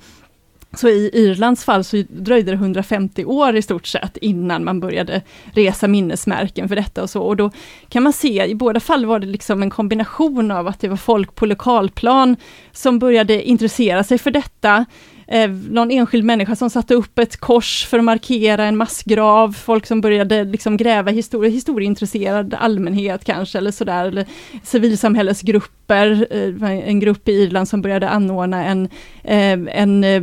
Så 0.73 0.89
i 0.89 1.10
Irlands 1.13 1.65
fall 1.65 1.84
så 1.84 2.03
dröjde 2.10 2.51
det 2.51 2.56
150 2.56 3.25
år 3.25 3.56
i 3.56 3.62
stort 3.62 3.88
sett 3.88 4.17
innan 4.17 4.63
man 4.63 4.80
började 4.80 5.21
resa 5.53 5.88
minnesmärken 5.88 6.67
för 6.67 6.75
detta 6.75 7.03
och 7.03 7.10
så. 7.10 7.21
Och 7.21 7.38
då 7.38 7.51
kan 7.89 8.03
man 8.03 8.13
se, 8.13 8.45
i 8.45 8.56
båda 8.56 8.80
fall 8.80 9.06
var 9.06 9.19
det 9.19 9.27
liksom 9.27 9.62
en 9.62 9.69
kombination 9.69 10.51
av 10.51 10.67
att 10.67 10.80
det 10.80 10.88
var 10.88 10.97
folk 10.97 11.36
på 11.36 11.45
lokalplan 11.45 12.36
som 12.71 12.99
började 12.99 13.43
intressera 13.43 14.03
sig 14.03 14.17
för 14.17 14.32
detta 14.32 14.86
eh, 15.27 15.49
någon 15.49 15.91
enskild 15.91 16.23
människa 16.23 16.56
som 16.56 16.69
satte 16.69 16.93
upp 16.93 17.19
ett 17.19 17.38
kors 17.38 17.86
för 17.86 17.97
att 17.99 18.03
markera 18.03 18.65
en 18.65 18.77
massgrav, 18.77 19.53
folk 19.53 19.86
som 19.86 20.01
började 20.01 20.43
liksom 20.43 20.77
gräva 20.77 21.12
historia, 21.12 21.51
historieintresserad 21.51 22.53
allmänhet 22.53 23.25
kanske, 23.25 23.58
eller 23.58 23.71
sådär, 23.71 24.06
eller 24.06 24.25
civilsamhällesgrupper 24.63 25.87
grupper, 25.88 26.28
eh, 26.30 26.89
en 26.89 27.00
grupp 27.00 27.30
i 27.30 27.32
Irland 27.32 27.67
som 27.67 27.82
började 27.82 28.10
anordna 28.10 28.65
en, 28.65 28.89
eh, 29.23 29.60
en, 29.82 30.04
eh, 30.04 30.21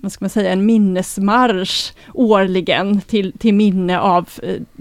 vad 0.00 0.12
ska 0.12 0.24
man 0.24 0.30
säga, 0.30 0.52
en 0.52 0.66
minnesmarsch 0.66 1.92
årligen 2.14 3.00
till, 3.00 3.32
till 3.32 3.54
minne 3.54 4.00
av 4.00 4.28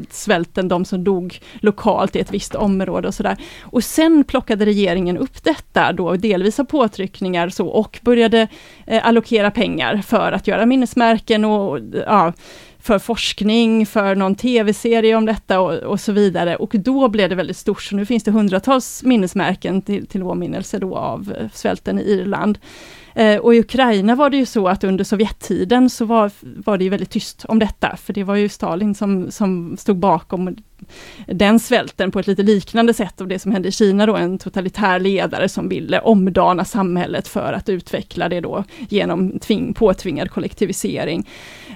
svälten, 0.10 0.68
de 0.68 0.86
som 0.86 1.04
dog 1.04 1.39
lokalt 1.60 2.15
i 2.15 2.20
ett 2.20 2.34
visst 2.34 2.56
område 2.56 3.08
och 3.08 3.13
sådär. 3.13 3.38
Och 3.62 3.84
sen 3.84 4.24
plockade 4.24 4.65
regeringen 4.65 5.18
upp 5.18 5.44
detta 5.44 5.94
då, 5.94 6.15
delvis 6.15 6.60
av 6.60 6.63
påtryckningar 6.63 7.50
så, 7.50 7.68
och 7.68 8.00
började 8.02 8.48
allokera 8.88 9.52
pengar 9.52 10.02
för 10.08 10.32
att 10.32 10.48
göra 10.48 10.65
minnesmärken 10.65 11.46
och 11.46 11.80
ja, 12.06 12.34
för 12.82 13.00
forskning, 13.00 13.86
för 13.86 14.15
någon 14.15 14.36
tv-serie 14.36 15.15
om 15.15 15.26
detta 15.26 15.60
och, 15.60 15.74
och, 15.74 16.00
så 16.00 16.12
vidare. 16.12 16.56
Och 16.56 16.72
då 16.74 17.08
blev 17.08 17.30
det 17.30 17.36
väldigt 17.36 17.58
stort, 17.58 17.82
så 17.82 17.96
nu 17.96 18.06
finns 18.06 18.24
det 18.24 18.32
hundratals 18.32 19.04
minnesmärken 19.04 19.82
till, 19.82 20.08
till 20.08 20.24
åminnelse 20.24 20.80
då 20.80 20.96
av 20.96 21.34
eh, 21.38 21.48
svälten 21.54 22.00
i 22.00 22.02
Irland. 22.02 22.58
Eh, 23.15 23.38
och 23.38 23.56
i 23.56 23.60
Ukraina 23.60 24.15
var 24.15 24.30
det 24.30 24.38
ju 24.38 24.45
så 24.45 24.67
att 24.67 24.84
under 24.84 25.04
Sovjettiden 25.04 25.89
så 25.89 26.06
var, 26.06 26.32
var 26.41 26.78
det 26.78 26.84
ju 26.84 26.89
väldigt 26.89 27.10
tyst 27.10 27.45
om 27.45 27.60
detta, 27.60 27.98
för 27.98 28.13
det 28.13 28.24
var 28.24 28.36
ju 28.36 28.50
Stalin 28.50 28.95
som, 28.95 29.32
som 29.32 29.78
stod 29.78 29.98
bakom 29.98 30.56
den 31.28 31.60
svälten 31.60 32.12
på 32.12 32.19
ett 32.19 32.28
lite 32.28 32.43
liknande 32.43 32.93
sätt 32.93 33.22
av 33.22 33.28
det 33.28 33.39
som 33.39 33.52
hände 33.52 33.67
i 33.67 33.72
Kina 33.72 34.06
då, 34.06 34.15
en 34.15 34.38
totalitär 34.38 35.00
ledare 35.00 35.50
som 35.50 35.69
ville 35.69 36.00
omdana 36.00 36.65
samhället 36.65 37.28
för 37.28 37.54
att 37.54 37.69
utveckla 37.69 38.30
det 38.30 38.41
då 38.41 38.63
genom 38.89 39.39
tving, 39.39 39.74
påtvingad 39.74 40.32
kollektivisering. 40.32 41.28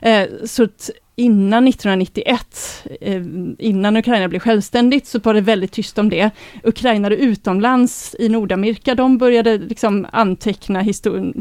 Eh, 0.02 0.28
så 0.46 0.67
innan 1.15 1.67
1991, 1.67 2.84
eh, 3.02 3.21
innan 3.60 3.97
Ukraina 3.97 4.28
blev 4.28 4.39
självständigt, 4.39 5.08
så 5.08 5.19
var 5.19 5.34
det 5.34 5.41
väldigt 5.41 5.71
tyst 5.71 5.97
om 5.97 6.10
det. 6.10 6.30
Ukrainare 6.63 7.15
utomlands 7.15 8.15
i 8.19 8.30
Nordamerika, 8.30 8.95
de 8.95 9.17
började 9.17 9.58
liksom 9.58 10.08
anteckna, 10.12 10.86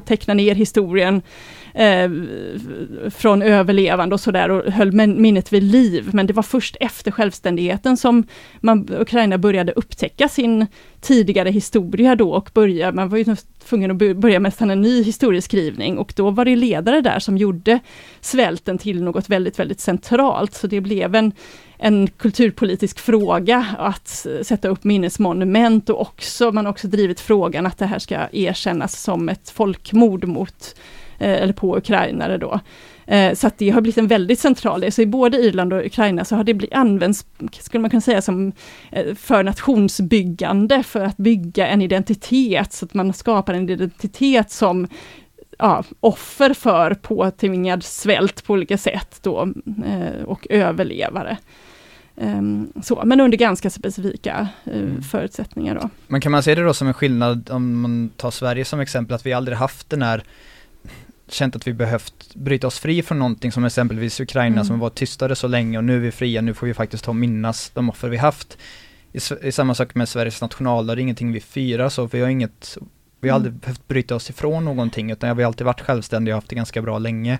teckna 0.06 0.34
ner 0.34 0.54
historien 0.54 1.22
eh, 1.74 2.10
från 3.10 3.42
överlevande 3.42 4.14
och 4.14 4.20
sådär 4.20 4.50
och 4.50 4.72
höll 4.72 4.92
minnet 4.92 5.52
vid 5.52 5.62
liv. 5.62 6.10
Men 6.12 6.26
det 6.26 6.32
var 6.32 6.42
först 6.42 6.76
efter 6.80 7.10
självständigheten 7.10 7.96
som 7.96 8.24
man, 8.60 8.88
Ukraina 8.90 9.38
började 9.38 9.72
upptäcka 9.72 10.28
sin 10.28 10.66
tidigare 11.00 11.50
historia 11.50 12.16
då 12.16 12.30
och 12.32 12.50
börja, 12.54 12.92
man 12.92 13.08
var 13.08 13.18
ju 13.18 13.24
tvungen 13.64 13.90
att 13.90 14.16
börja 14.16 14.40
med 14.40 14.52
en 14.60 14.80
ny 14.80 15.02
historieskrivning 15.02 15.98
och 15.98 16.12
då 16.16 16.30
var 16.30 16.44
det 16.44 16.56
ledare 16.56 17.00
där 17.00 17.18
som 17.18 17.38
gjorde 17.38 17.80
svälten 18.20 18.78
till 18.78 19.02
något 19.02 19.28
väldigt, 19.28 19.58
väldigt 19.58 19.80
centralt. 19.80 20.54
Så 20.54 20.66
det 20.66 20.80
blev 20.80 21.14
en, 21.14 21.32
en 21.78 22.06
kulturpolitisk 22.06 22.98
fråga 22.98 23.66
att 23.78 24.26
sätta 24.42 24.68
upp 24.68 24.84
minnesmonument 24.84 25.90
och 25.90 26.00
också, 26.00 26.52
man 26.52 26.64
har 26.64 26.72
också 26.72 26.88
drivit 26.88 27.20
frågan 27.20 27.66
att 27.66 27.78
det 27.78 27.86
här 27.86 27.98
ska 27.98 28.18
erkännas 28.32 29.02
som 29.02 29.28
ett 29.28 29.50
folkmord 29.50 30.24
mot 30.24 30.74
eh, 31.18 31.42
eller 31.42 31.52
på 31.52 31.76
ukrainare 31.76 32.38
då. 32.38 32.60
Eh, 33.12 33.34
så 33.34 33.46
att 33.46 33.58
det 33.58 33.70
har 33.70 33.80
blivit 33.80 33.98
en 33.98 34.06
väldigt 34.06 34.40
central 34.40 34.80
del. 34.80 34.92
Så 34.92 35.02
i 35.02 35.06
både 35.06 35.36
Irland 35.38 35.72
och 35.72 35.86
Ukraina 35.86 36.24
så 36.24 36.36
har 36.36 36.44
det 36.44 36.54
blivit, 36.54 36.74
använts, 36.74 37.26
skulle 37.60 37.80
man 37.80 37.90
kunna 37.90 38.00
säga, 38.00 38.22
som 38.22 38.52
eh, 38.90 39.14
för 39.14 39.42
nationsbyggande, 39.42 40.82
för 40.82 41.04
att 41.04 41.16
bygga 41.16 41.66
en 41.66 41.82
identitet, 41.82 42.72
så 42.72 42.84
att 42.84 42.94
man 42.94 43.12
skapar 43.12 43.54
en 43.54 43.68
identitet 43.68 44.50
som 44.50 44.88
ja, 45.58 45.84
offer 46.00 46.54
för 46.54 46.94
påtvingad 46.94 47.84
svält 47.84 48.44
på 48.44 48.52
olika 48.52 48.78
sätt 48.78 49.18
då, 49.22 49.52
och 50.26 50.46
överlevare. 50.50 51.36
Um, 52.14 52.72
så, 52.82 53.02
men 53.04 53.20
under 53.20 53.38
ganska 53.38 53.70
specifika 53.70 54.48
mm. 54.64 55.02
förutsättningar 55.02 55.74
då. 55.74 55.90
Men 56.06 56.20
kan 56.20 56.32
man 56.32 56.42
se 56.42 56.54
det 56.54 56.62
då 56.62 56.74
som 56.74 56.88
en 56.88 56.94
skillnad 56.94 57.50
om 57.50 57.80
man 57.80 58.10
tar 58.16 58.30
Sverige 58.30 58.64
som 58.64 58.80
exempel, 58.80 59.14
att 59.14 59.26
vi 59.26 59.32
aldrig 59.32 59.58
haft 59.58 59.90
den 59.90 60.02
här 60.02 60.22
känt 61.28 61.56
att 61.56 61.66
vi 61.66 61.72
behövt 61.72 62.34
bryta 62.34 62.66
oss 62.66 62.78
fri 62.78 63.02
från 63.02 63.18
någonting 63.18 63.52
som 63.52 63.64
exempelvis 63.64 64.20
Ukraina 64.20 64.56
mm. 64.56 64.64
som 64.64 64.78
var 64.78 64.90
tystare 64.90 65.36
så 65.36 65.48
länge 65.48 65.78
och 65.78 65.84
nu 65.84 65.96
är 65.96 66.00
vi 66.00 66.10
fria, 66.10 66.40
nu 66.40 66.54
får 66.54 66.66
vi 66.66 66.74
faktiskt 66.74 67.04
ta 67.04 67.10
och 67.10 67.16
minnas 67.16 67.70
de 67.74 67.90
offer 67.90 68.08
vi 68.08 68.16
haft. 68.16 68.58
I, 69.12 69.18
i 69.42 69.52
samma 69.52 69.74
sak 69.74 69.94
med 69.94 70.08
Sveriges 70.08 70.40
nationaldag, 70.40 70.94
det 70.94 71.00
är 71.00 71.02
ingenting 71.02 71.32
vi 71.32 71.40
firar 71.40 71.88
så, 71.88 72.06
vi 72.06 72.20
har 72.20 72.28
inget, 72.28 72.78
vi 73.20 73.28
har 73.28 73.36
mm. 73.36 73.46
aldrig 73.46 73.54
behövt 73.54 73.88
bryta 73.88 74.14
oss 74.14 74.30
ifrån 74.30 74.64
någonting 74.64 75.10
utan 75.10 75.36
vi 75.36 75.42
har 75.42 75.48
alltid 75.48 75.64
varit 75.64 75.80
självständiga 75.80 76.34
och 76.34 76.36
haft 76.36 76.48
det 76.48 76.56
ganska 76.56 76.82
bra 76.82 76.98
länge. 76.98 77.38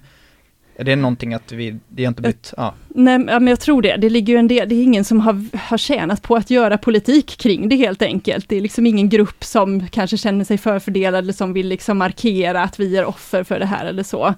Är 0.77 0.85
det 0.85 0.97
någonting 0.97 1.35
att 1.35 1.53
vi, 1.53 1.77
det 1.89 2.05
har 2.05 2.09
inte 2.09 2.23
blivit, 2.23 2.55
ja. 2.57 2.75
Nej, 2.89 3.19
men 3.19 3.47
jag 3.47 3.61
tror 3.61 3.83
det. 3.83 3.97
Det 3.97 4.11
ligger 4.11 4.33
ju 4.33 4.39
en 4.39 4.49
del, 4.49 4.69
det 4.69 4.75
är 4.75 4.83
ingen 4.83 5.05
som 5.05 5.21
har, 5.21 5.59
har 5.59 5.79
tjänat 5.79 6.23
på 6.23 6.37
att 6.37 6.51
göra 6.51 6.79
politik 6.79 7.27
kring 7.27 7.69
det 7.69 7.77
helt 7.77 8.03
enkelt. 8.03 8.49
Det 8.49 8.57
är 8.57 8.61
liksom 8.61 8.87
ingen 8.87 9.09
grupp 9.09 9.45
som 9.45 9.87
kanske 9.87 10.17
känner 10.17 10.45
sig 10.45 10.59
förfördelad 10.59 11.25
eller 11.25 11.33
som 11.33 11.53
vill 11.53 11.69
liksom 11.69 11.99
markera 11.99 12.63
att 12.63 12.81
vi 12.81 12.97
är 12.97 13.05
offer 13.05 13.45
för 13.45 13.59
det 13.59 13.67
här 13.67 13.87
eller 13.87 14.03
så. 14.03 14.35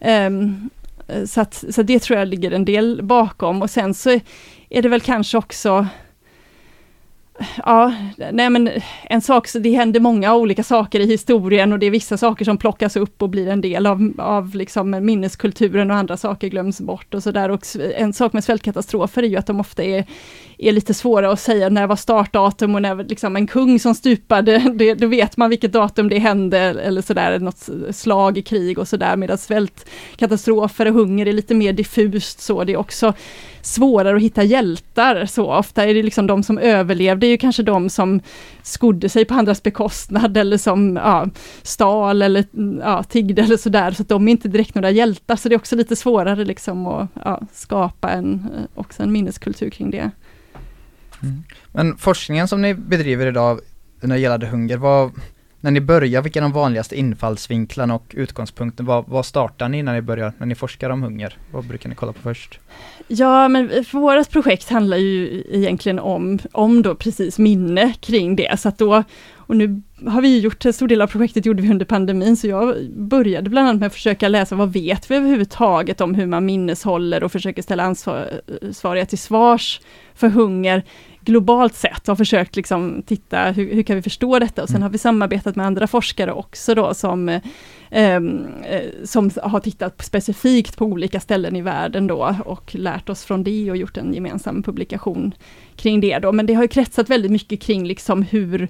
Um, 0.00 0.70
så, 1.26 1.40
att, 1.40 1.64
så 1.70 1.82
det 1.82 1.98
tror 1.98 2.18
jag 2.18 2.28
ligger 2.28 2.50
en 2.50 2.64
del 2.64 3.00
bakom 3.02 3.62
och 3.62 3.70
sen 3.70 3.94
så 3.94 4.10
är 4.70 4.82
det 4.82 4.88
väl 4.88 5.00
kanske 5.00 5.38
också 5.38 5.86
Ja, 7.64 7.94
nej 8.32 8.50
men 8.50 8.70
en 9.02 9.20
sak, 9.20 9.48
det 9.54 9.70
händer 9.70 10.00
många 10.00 10.34
olika 10.34 10.62
saker 10.62 11.00
i 11.00 11.06
historien 11.06 11.72
och 11.72 11.78
det 11.78 11.86
är 11.86 11.90
vissa 11.90 12.16
saker 12.16 12.44
som 12.44 12.58
plockas 12.58 12.96
upp 12.96 13.22
och 13.22 13.28
blir 13.28 13.48
en 13.48 13.60
del 13.60 13.86
av, 13.86 14.12
av 14.18 14.54
liksom 14.54 14.90
minneskulturen 14.90 15.90
och 15.90 15.96
andra 15.96 16.16
saker 16.16 16.48
glöms 16.48 16.80
bort 16.80 17.14
och 17.14 17.22
sådär. 17.22 17.48
Och 17.48 17.60
en 17.96 18.12
sak 18.12 18.32
med 18.32 18.44
svältkatastrofer 18.44 19.22
är 19.22 19.26
ju 19.26 19.36
att 19.36 19.46
de 19.46 19.60
ofta 19.60 19.84
är, 19.84 20.04
är 20.58 20.72
lite 20.72 20.94
svåra 20.94 21.32
att 21.32 21.40
säga 21.40 21.68
när 21.68 21.86
var 21.86 21.96
startdatum 21.96 22.74
och 22.74 22.82
när 22.82 23.04
liksom 23.04 23.36
en 23.36 23.46
kung 23.46 23.80
som 23.80 23.94
stupade, 23.94 24.58
det, 24.74 24.94
då 24.94 25.06
vet 25.06 25.36
man 25.36 25.50
vilket 25.50 25.72
datum 25.72 26.08
det 26.08 26.18
hände 26.18 26.58
eller 26.58 27.02
sådär, 27.02 27.38
något 27.38 27.68
slag 27.90 28.38
i 28.38 28.42
krig 28.42 28.78
och 28.78 28.88
sådär, 28.88 29.16
medan 29.16 29.38
svältkatastrofer 29.38 30.86
och 30.86 30.94
hunger 30.94 31.26
är 31.26 31.32
lite 31.32 31.54
mer 31.54 31.72
diffust 31.72 32.40
så, 32.40 32.64
det 32.64 32.72
är 32.72 32.76
också 32.76 33.14
svårare 33.62 34.16
att 34.16 34.22
hitta 34.22 34.42
hjältar 34.42 35.26
så. 35.26 35.52
Ofta 35.52 35.84
är 35.84 35.94
det 35.94 36.02
liksom 36.02 36.26
de 36.26 36.42
som 36.42 36.58
överlevde, 36.58 37.26
är 37.26 37.30
ju 37.30 37.36
kanske 37.36 37.62
de 37.62 37.90
som 37.90 38.20
skodde 38.62 39.08
sig 39.08 39.24
på 39.24 39.34
andras 39.34 39.62
bekostnad 39.62 40.36
eller 40.36 40.58
som 40.58 40.96
ja, 40.96 41.28
stal 41.62 42.22
eller 42.22 42.44
ja, 42.80 43.02
tiggde 43.02 43.42
eller 43.42 43.56
sådär, 43.56 43.90
så 43.90 44.02
att 44.02 44.08
de 44.08 44.28
är 44.28 44.32
inte 44.32 44.48
direkt 44.48 44.74
några 44.74 44.90
hjältar, 44.90 45.36
så 45.36 45.48
det 45.48 45.54
är 45.54 45.58
också 45.58 45.76
lite 45.76 45.96
svårare 45.96 46.44
liksom 46.44 46.86
att 46.86 47.08
ja, 47.24 47.40
skapa 47.52 48.10
en, 48.10 48.34
eh, 48.34 48.80
också 48.80 49.02
en 49.02 49.12
minneskultur 49.12 49.70
kring 49.70 49.90
det. 49.90 50.10
Mm. 51.22 51.42
Men 51.72 51.96
forskningen 51.96 52.48
som 52.48 52.62
ni 52.62 52.74
bedriver 52.74 53.26
idag 53.26 53.60
när 54.00 54.14
det 54.14 54.20
gäller 54.20 54.46
hunger, 54.46 54.76
vad, 54.76 55.12
när 55.60 55.70
ni 55.70 55.80
börjar, 55.80 56.22
vilka 56.22 56.38
är 56.38 56.42
de 56.42 56.52
vanligaste 56.52 56.98
infallsvinklarna 56.98 57.94
och 57.94 58.14
utgångspunkten? 58.16 58.86
Vad, 58.86 59.04
vad 59.08 59.26
startar 59.26 59.68
ni 59.68 59.82
när 59.82 59.94
ni 59.94 60.02
börjar, 60.02 60.32
när 60.38 60.46
ni 60.46 60.54
forskar 60.54 60.90
om 60.90 61.02
hunger? 61.02 61.36
Vad 61.52 61.64
brukar 61.64 61.88
ni 61.88 61.94
kolla 61.94 62.12
på 62.12 62.20
först? 62.22 62.60
Ja, 63.08 63.48
men 63.48 63.84
för 63.84 63.98
vårt 63.98 64.30
projekt 64.30 64.70
handlar 64.70 64.96
ju 64.96 65.44
egentligen 65.50 65.98
om, 65.98 66.38
om 66.52 66.82
då 66.82 66.94
precis 66.94 67.38
minne 67.38 67.94
kring 68.00 68.36
det, 68.36 68.60
så 68.60 68.68
att 68.68 68.78
då, 68.78 69.04
och 69.36 69.56
nu 69.56 69.82
har 70.06 70.22
vi 70.22 70.40
gjort, 70.40 70.64
en 70.64 70.72
stor 70.72 70.88
del 70.88 71.02
av 71.02 71.06
projektet 71.06 71.46
gjorde 71.46 71.62
vi 71.62 71.70
under 71.70 71.86
pandemin, 71.86 72.36
så 72.36 72.46
jag 72.46 72.90
började 72.90 73.50
bland 73.50 73.68
annat 73.68 73.80
med 73.80 73.86
att 73.86 73.94
försöka 73.94 74.28
läsa, 74.28 74.54
vad 74.54 74.72
vet 74.72 75.10
vi 75.10 75.16
överhuvudtaget 75.16 76.00
om 76.00 76.14
hur 76.14 76.26
man 76.26 76.46
minneshåller 76.46 77.24
och 77.24 77.32
försöker 77.32 77.62
ställa 77.62 77.82
ansvariga 77.82 79.06
till 79.06 79.18
svars 79.18 79.80
för 80.14 80.28
hunger 80.28 80.84
globalt 81.28 81.74
sett 81.74 82.08
och 82.08 82.18
försökt 82.18 82.56
liksom 82.56 83.02
titta 83.06 83.50
hur, 83.50 83.74
hur 83.74 83.82
kan 83.82 83.96
vi 83.96 84.02
förstå 84.02 84.38
detta 84.38 84.62
och 84.62 84.68
sen 84.68 84.76
mm. 84.76 84.82
har 84.82 84.90
vi 84.90 84.98
samarbetat 84.98 85.56
med 85.56 85.66
andra 85.66 85.86
forskare 85.86 86.32
också 86.32 86.74
då 86.74 86.94
som, 86.94 87.28
eh, 87.90 88.20
som 89.04 89.30
har 89.42 89.60
tittat 89.60 90.04
specifikt 90.04 90.76
på 90.76 90.84
olika 90.84 91.20
ställen 91.20 91.56
i 91.56 91.62
världen 91.62 92.06
då 92.06 92.36
och 92.44 92.74
lärt 92.74 93.08
oss 93.08 93.24
från 93.24 93.44
det 93.44 93.70
och 93.70 93.76
gjort 93.76 93.96
en 93.96 94.14
gemensam 94.14 94.62
publikation 94.62 95.34
kring 95.76 96.00
det 96.00 96.18
då. 96.18 96.32
Men 96.32 96.46
det 96.46 96.54
har 96.54 96.62
ju 96.62 96.68
kretsat 96.68 97.10
väldigt 97.10 97.32
mycket 97.32 97.60
kring 97.60 97.86
liksom 97.86 98.22
hur 98.22 98.68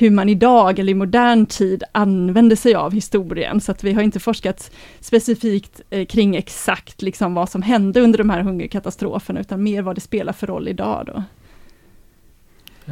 hur 0.00 0.10
man 0.10 0.28
idag 0.28 0.78
eller 0.78 0.92
i 0.92 0.94
modern 0.94 1.46
tid 1.46 1.82
använder 1.92 2.56
sig 2.56 2.74
av 2.74 2.92
historien. 2.92 3.60
Så 3.60 3.72
att 3.72 3.84
vi 3.84 3.92
har 3.92 4.02
inte 4.02 4.20
forskat 4.20 4.70
specifikt 5.00 5.80
eh, 5.90 6.06
kring 6.06 6.36
exakt 6.36 7.02
liksom 7.02 7.34
vad 7.34 7.48
som 7.48 7.62
hände 7.62 8.00
under 8.00 8.18
de 8.18 8.30
här 8.30 8.40
hungerkatastroferna, 8.40 9.40
utan 9.40 9.62
mer 9.62 9.82
vad 9.82 9.94
det 9.94 10.00
spelar 10.00 10.32
för 10.32 10.46
roll 10.46 10.68
idag. 10.68 11.06
Då. 11.06 11.22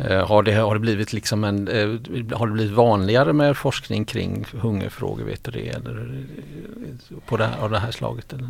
Eh, 0.05 0.27
har 0.27 0.43
det, 0.43 0.53
har 0.53 0.75
det 0.75 0.81
blivit 0.81 1.13
liksom 1.13 1.45
en, 1.45 1.69
eh, 1.69 1.89
har 2.37 2.47
det 2.47 2.53
blivit 2.53 2.77
vanligare 2.77 3.33
med 3.33 3.57
forskning 3.57 4.05
kring 4.05 4.45
hungerfrågor, 4.53 5.25
vet 5.25 5.45
du 5.45 5.51
det, 5.51 5.69
eller 5.69 6.25
eh, 6.87 7.19
på 7.27 7.37
det, 7.37 7.51
av 7.61 7.71
det 7.71 7.79
här 7.79 7.91
slaget? 7.91 8.33
Eller? 8.33 8.49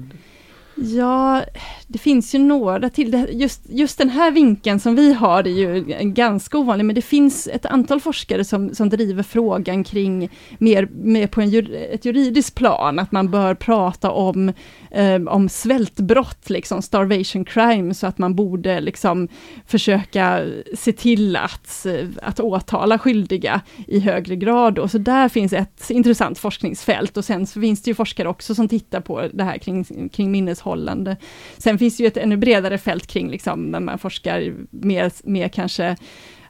Ja, 0.78 1.42
det 1.86 1.98
finns 1.98 2.34
ju 2.34 2.38
några 2.38 2.90
till. 2.90 3.26
Just, 3.30 3.62
just 3.68 3.98
den 3.98 4.10
här 4.10 4.30
vinkeln 4.30 4.80
som 4.80 4.96
vi 4.96 5.12
har 5.12 5.46
är 5.46 5.50
ju 5.50 5.84
ganska 6.02 6.58
ovanlig, 6.58 6.84
men 6.84 6.94
det 6.94 7.02
finns 7.02 7.48
ett 7.52 7.66
antal 7.66 8.00
forskare 8.00 8.44
som, 8.44 8.74
som 8.74 8.88
driver 8.88 9.22
frågan 9.22 9.84
kring 9.84 10.30
mer, 10.58 10.88
mer 10.92 11.26
på 11.26 11.40
en, 11.40 11.66
ett 11.90 12.04
juridiskt 12.04 12.54
plan, 12.54 12.98
att 12.98 13.12
man 13.12 13.30
bör 13.30 13.54
prata 13.54 14.10
om, 14.10 14.52
eh, 14.90 15.22
om 15.26 15.48
svältbrott, 15.48 16.50
liksom 16.50 16.82
starvation 16.82 17.44
crime, 17.44 17.94
så 17.94 18.06
att 18.06 18.18
man 18.18 18.34
borde 18.34 18.80
liksom 18.80 19.28
försöka 19.66 20.44
se 20.74 20.92
till 20.92 21.36
att, 21.36 21.86
att 22.22 22.40
åtala 22.40 22.98
skyldiga 22.98 23.60
i 23.86 24.00
högre 24.00 24.36
grad. 24.36 24.78
Och 24.78 24.90
så 24.90 24.98
där 24.98 25.28
finns 25.28 25.52
ett 25.52 25.90
intressant 25.90 26.38
forskningsfält 26.38 27.16
och 27.16 27.24
sen 27.24 27.46
så 27.46 27.60
finns 27.60 27.82
det 27.82 27.90
ju 27.90 27.94
forskare 27.94 28.28
också 28.28 28.54
som 28.54 28.68
tittar 28.68 29.00
på 29.00 29.28
det 29.32 29.44
här 29.44 29.58
kring, 29.58 30.08
kring 30.08 30.30
minnes 30.30 30.65
livshållande. 30.66 31.16
Sen 31.59 31.79
finns 31.79 31.96
det 31.96 32.02
ju 32.02 32.07
ett 32.07 32.16
ännu 32.16 32.37
bredare 32.37 32.79
fält 32.79 33.07
kring, 33.07 33.31
liksom, 33.31 33.70
när 33.70 33.81
man 33.81 33.98
forskar 33.98 34.55
mer, 34.70 35.12
mer 35.24 35.48
kanske 35.48 35.96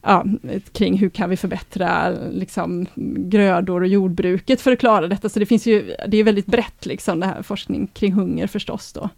ja, 0.03 0.25
kring 0.73 0.99
hur 0.99 1.09
kan 1.09 1.31
vi 1.31 1.37
förbättra 1.37 2.11
liksom, 2.31 2.87
grödor 3.17 3.81
och 3.81 3.89
jordbruket 3.89 4.61
för 4.61 4.73
att 4.73 4.79
klara 4.79 5.09
detta. 5.09 5.29
Så 5.29 5.39
det 5.39 5.47
finns 5.47 5.67
ju, 5.67 5.95
det 6.09 6.17
är 6.17 6.25
väldigt 6.25 6.47
brett, 6.47 6.87
liksom, 6.87 7.21
det 7.21 7.27
här 7.27 7.43
forskning 7.43 7.87
kring 7.87 8.13
hunger 8.13 8.47
förstås 8.47 8.93
då. 8.93 9.11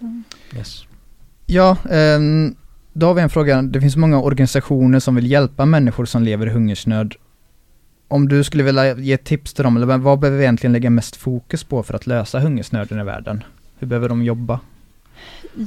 Mm. 0.00 0.24
Yes. 0.56 0.84
Ja, 1.46 1.76
um, 1.90 2.56
då 2.92 3.06
har 3.06 3.14
vi 3.14 3.22
en 3.22 3.30
fråga. 3.30 3.62
Det 3.62 3.80
finns 3.80 3.96
många 3.96 4.20
organisationer 4.20 5.00
som 5.00 5.14
vill 5.14 5.30
hjälpa 5.30 5.66
människor 5.66 6.04
som 6.04 6.22
lever 6.22 6.46
i 6.46 6.50
hungersnöd. 6.50 7.14
Om 8.08 8.28
du 8.28 8.44
skulle 8.44 8.62
vilja 8.62 8.96
ge 8.98 9.16
tips 9.16 9.54
till 9.54 9.64
dem, 9.64 9.76
eller 9.76 9.98
vad 9.98 10.18
behöver 10.18 10.38
vi 10.38 10.44
egentligen 10.44 10.72
lägga 10.72 10.90
mest 10.90 11.16
fokus 11.16 11.64
på 11.64 11.82
för 11.82 11.94
att 11.94 12.06
lösa 12.06 12.38
hungersnöden 12.38 13.00
i 13.00 13.04
världen? 13.04 13.44
Hur 13.84 13.88
behöver 13.88 14.08
de 14.08 14.24
jobba? 14.24 14.60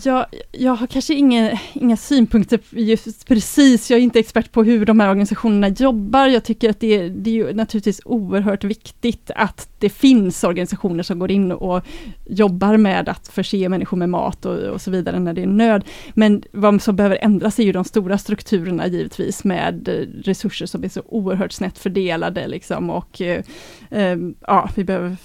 Jag, 0.04 0.26
jag 0.52 0.76
har 0.76 0.88
kanske 0.88 1.14
inga, 1.14 1.60
inga 1.74 1.98
synpunkter 1.98 2.60
just 2.70 3.28
precis, 3.28 3.92
jag 3.92 4.00
är 4.00 4.04
inte 4.04 4.20
expert 4.20 4.52
på 4.52 4.64
hur 4.64 4.86
de 4.86 5.00
här 5.00 5.10
organisationerna 5.10 5.68
jobbar. 5.68 6.28
Jag 6.28 6.44
tycker 6.44 6.70
att 6.70 6.80
det, 6.80 7.10
det 7.10 7.40
är 7.40 7.54
naturligtvis 7.54 8.02
oerhört 8.06 8.64
viktigt 8.64 9.32
att 9.36 9.70
det 9.80 9.90
finns 9.90 10.44
organisationer 10.44 11.04
som 11.04 11.20
går 11.20 11.32
in 11.32 11.52
och 11.52 11.84
jobbar 12.26 12.78
med 12.78 13.10
att 13.10 13.28
förse 13.28 13.70
människor 13.70 13.98
med 13.98 14.10
mat 14.10 14.46
och, 14.46 14.58
och 14.58 14.82
så 14.82 14.92
vidare 14.92 15.20
när 15.20 15.34
det 15.34 15.42
är 15.42 15.48
nöd. 15.48 15.84
Men 16.14 16.44
vad 16.52 16.82
som 16.82 16.96
behöver 16.96 17.18
ändras 17.22 17.60
är 17.60 17.64
ju 17.64 17.72
de 17.72 17.84
stora 17.84 18.18
strukturerna 18.18 18.88
givetvis 18.88 19.44
med 19.44 19.88
eh, 19.88 20.22
resurser 20.24 20.66
som 20.66 20.84
är 20.84 20.90
så 20.90 21.02
oerhört 21.06 21.52
snett 21.52 21.78
fördelade 21.78 22.48
liksom 22.48 22.90
och 22.90 23.22
eh, 23.22 23.44
eh 23.90 24.18
ja, 24.42 24.70
vi 24.76 24.84
behöver 24.84 25.18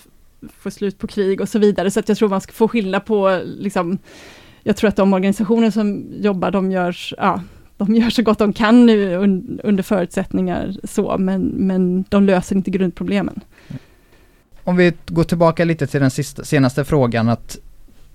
få 0.58 0.70
slut 0.70 0.98
på 0.98 1.06
krig 1.06 1.40
och 1.40 1.48
så 1.48 1.58
vidare. 1.58 1.90
Så 1.90 2.00
att 2.00 2.08
jag 2.08 2.18
tror 2.18 2.28
man 2.28 2.40
ska 2.40 2.52
få 2.52 2.68
skillnad 2.68 3.04
på, 3.04 3.40
liksom, 3.44 3.98
jag 4.62 4.76
tror 4.76 4.88
att 4.88 4.96
de 4.96 5.12
organisationer 5.12 5.70
som 5.70 6.06
jobbar, 6.20 6.50
de 6.50 6.72
gör, 6.72 6.96
ja, 7.16 7.42
de 7.76 7.94
gör 7.94 8.10
så 8.10 8.22
gott 8.22 8.38
de 8.38 8.52
kan 8.52 8.86
nu 8.86 9.16
under 9.62 9.82
förutsättningar 9.82 10.76
så, 10.84 11.18
men, 11.18 11.42
men 11.42 12.04
de 12.08 12.24
löser 12.24 12.56
inte 12.56 12.70
grundproblemen. 12.70 13.40
Om 14.64 14.76
vi 14.76 14.92
går 15.06 15.24
tillbaka 15.24 15.64
lite 15.64 15.86
till 15.86 16.00
den 16.00 16.10
sista, 16.10 16.44
senaste 16.44 16.84
frågan, 16.84 17.28
att, 17.28 17.58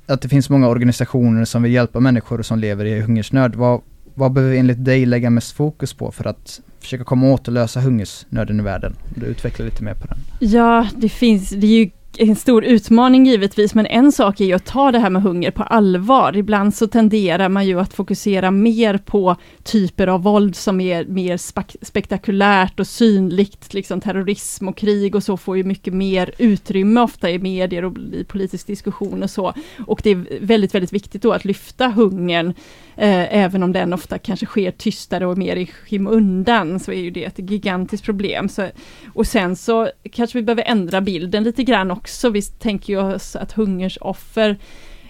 att 0.06 0.22
det 0.22 0.30
finns 0.30 0.50
många 0.50 0.68
organisationer 0.68 1.46
som 1.46 1.64
vill 1.64 1.72
hjälpa 1.72 2.00
människor 2.00 2.42
som 2.42 2.60
lever 2.60 2.86
i 2.86 3.02
hungersnöd. 3.02 3.56
Vad, 3.56 3.82
vad 4.14 4.32
behöver 4.32 4.54
vi 4.54 4.60
enligt 4.60 4.86
dig 4.86 5.06
lägga 5.06 5.30
mest 5.30 5.52
fokus 5.52 5.94
på 5.94 6.12
för 6.12 6.28
att 6.28 6.62
försöka 6.80 7.04
komma 7.04 7.34
åt 7.34 7.48
och 7.48 7.54
lösa 7.54 7.80
hungersnöden 7.80 8.60
i 8.60 8.64
världen? 8.64 8.96
Du 9.16 9.26
utvecklar 9.26 9.66
lite 9.66 9.84
mer 9.84 9.94
på 9.94 10.08
den. 10.08 10.18
Ja, 10.40 10.88
det 10.96 11.10
finns, 11.10 11.50
det 11.50 11.68
är 11.68 11.80
ju 11.80 11.90
en 12.18 12.36
stor 12.36 12.66
utmaning 12.66 13.26
givetvis, 13.26 13.76
men 13.76 13.86
en 13.86 14.12
sak 14.12 14.42
är 14.42 14.46
ju 14.46 14.54
att 14.54 14.66
ta 14.66 14.92
det 14.92 15.00
här 15.00 15.10
med 15.10 15.22
hunger 15.22 15.52
på 15.52 15.64
allvar. 15.64 16.38
Ibland 16.38 16.76
så 16.76 16.88
tenderar 16.88 17.50
man 17.50 17.68
ju 17.68 17.80
att 17.80 17.94
fokusera 17.94 18.52
mer 18.52 18.98
på 18.98 19.36
typer 19.64 20.08
av 20.08 20.24
våld 20.24 20.56
som 20.56 20.82
är 20.82 21.06
mer 21.06 21.38
spektakulärt 21.86 22.80
och 22.80 22.88
synligt, 22.88 23.74
liksom 23.74 24.02
terrorism 24.02 24.68
och 24.68 24.78
krig 24.78 25.16
och 25.16 25.24
så 25.24 25.38
får 25.38 25.58
ju 25.58 25.64
mycket 25.64 25.94
mer 25.94 26.32
utrymme 26.38 27.02
ofta 27.02 27.30
i 27.30 27.40
medier 27.40 27.86
och 27.86 27.98
i 28.14 28.24
politisk 28.24 28.68
diskussion 28.68 29.24
och 29.24 29.30
så. 29.30 29.54
Och 29.88 30.02
det 30.04 30.10
är 30.10 30.40
väldigt, 30.42 30.76
väldigt 30.76 30.94
viktigt 30.94 31.22
då 31.22 31.34
att 31.34 31.46
lyfta 31.46 31.88
hungern 31.88 32.54
Eh, 33.00 33.36
även 33.38 33.64
om 33.64 33.72
den 33.72 33.94
ofta 33.94 34.18
kanske 34.18 34.46
sker 34.46 34.72
tystare 34.72 35.26
och 35.26 35.38
mer 35.38 35.56
i 35.56 35.66
skymundan, 35.66 36.80
så 36.80 36.92
är 36.92 37.00
ju 37.00 37.12
det 37.12 37.24
ett 37.24 37.52
gigantiskt 37.52 38.06
problem. 38.06 38.50
Så, 38.50 38.70
och 39.14 39.28
sen 39.28 39.56
så 39.56 39.90
kanske 40.12 40.38
vi 40.38 40.44
behöver 40.44 40.64
ändra 40.64 41.02
bilden 41.02 41.44
lite 41.44 41.64
grann 41.64 41.92
också. 41.98 42.30
Vi 42.30 42.42
tänker 42.42 42.94
ju 42.94 43.00
oss 43.00 43.36
att 43.36 43.52
hungersoffer 43.52 44.58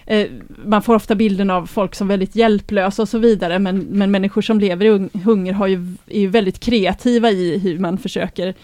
eh, 0.06 0.26
man 0.64 0.82
får 0.82 0.94
ofta 0.94 1.14
bilden 1.14 1.50
av 1.50 1.66
folk 1.66 1.94
som 1.94 2.08
väldigt 2.08 2.36
hjälplösa 2.36 3.02
och 3.02 3.08
så 3.08 3.18
vidare, 3.18 3.58
men, 3.58 3.78
men 3.78 4.10
människor 4.10 4.42
som 4.42 4.60
lever 4.60 4.84
i 4.86 5.18
hunger 5.18 5.52
har 5.52 5.66
ju, 5.66 5.94
är 6.06 6.20
ju 6.20 6.26
väldigt 6.28 6.60
kreativa 6.60 7.30
i 7.30 7.58
hur 7.58 7.78
man 7.78 7.98
försöker 7.98 8.54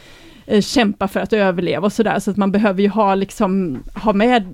eh, 0.46 0.60
kämpa 0.60 1.08
för 1.08 1.20
att 1.20 1.32
överleva 1.32 1.86
och 1.86 1.92
sådär, 1.92 2.18
så 2.18 2.30
att 2.30 2.36
man 2.36 2.52
behöver 2.52 2.82
ju 2.82 2.88
ha, 2.88 3.14
liksom, 3.14 3.78
ha, 3.94 4.12
med, 4.12 4.44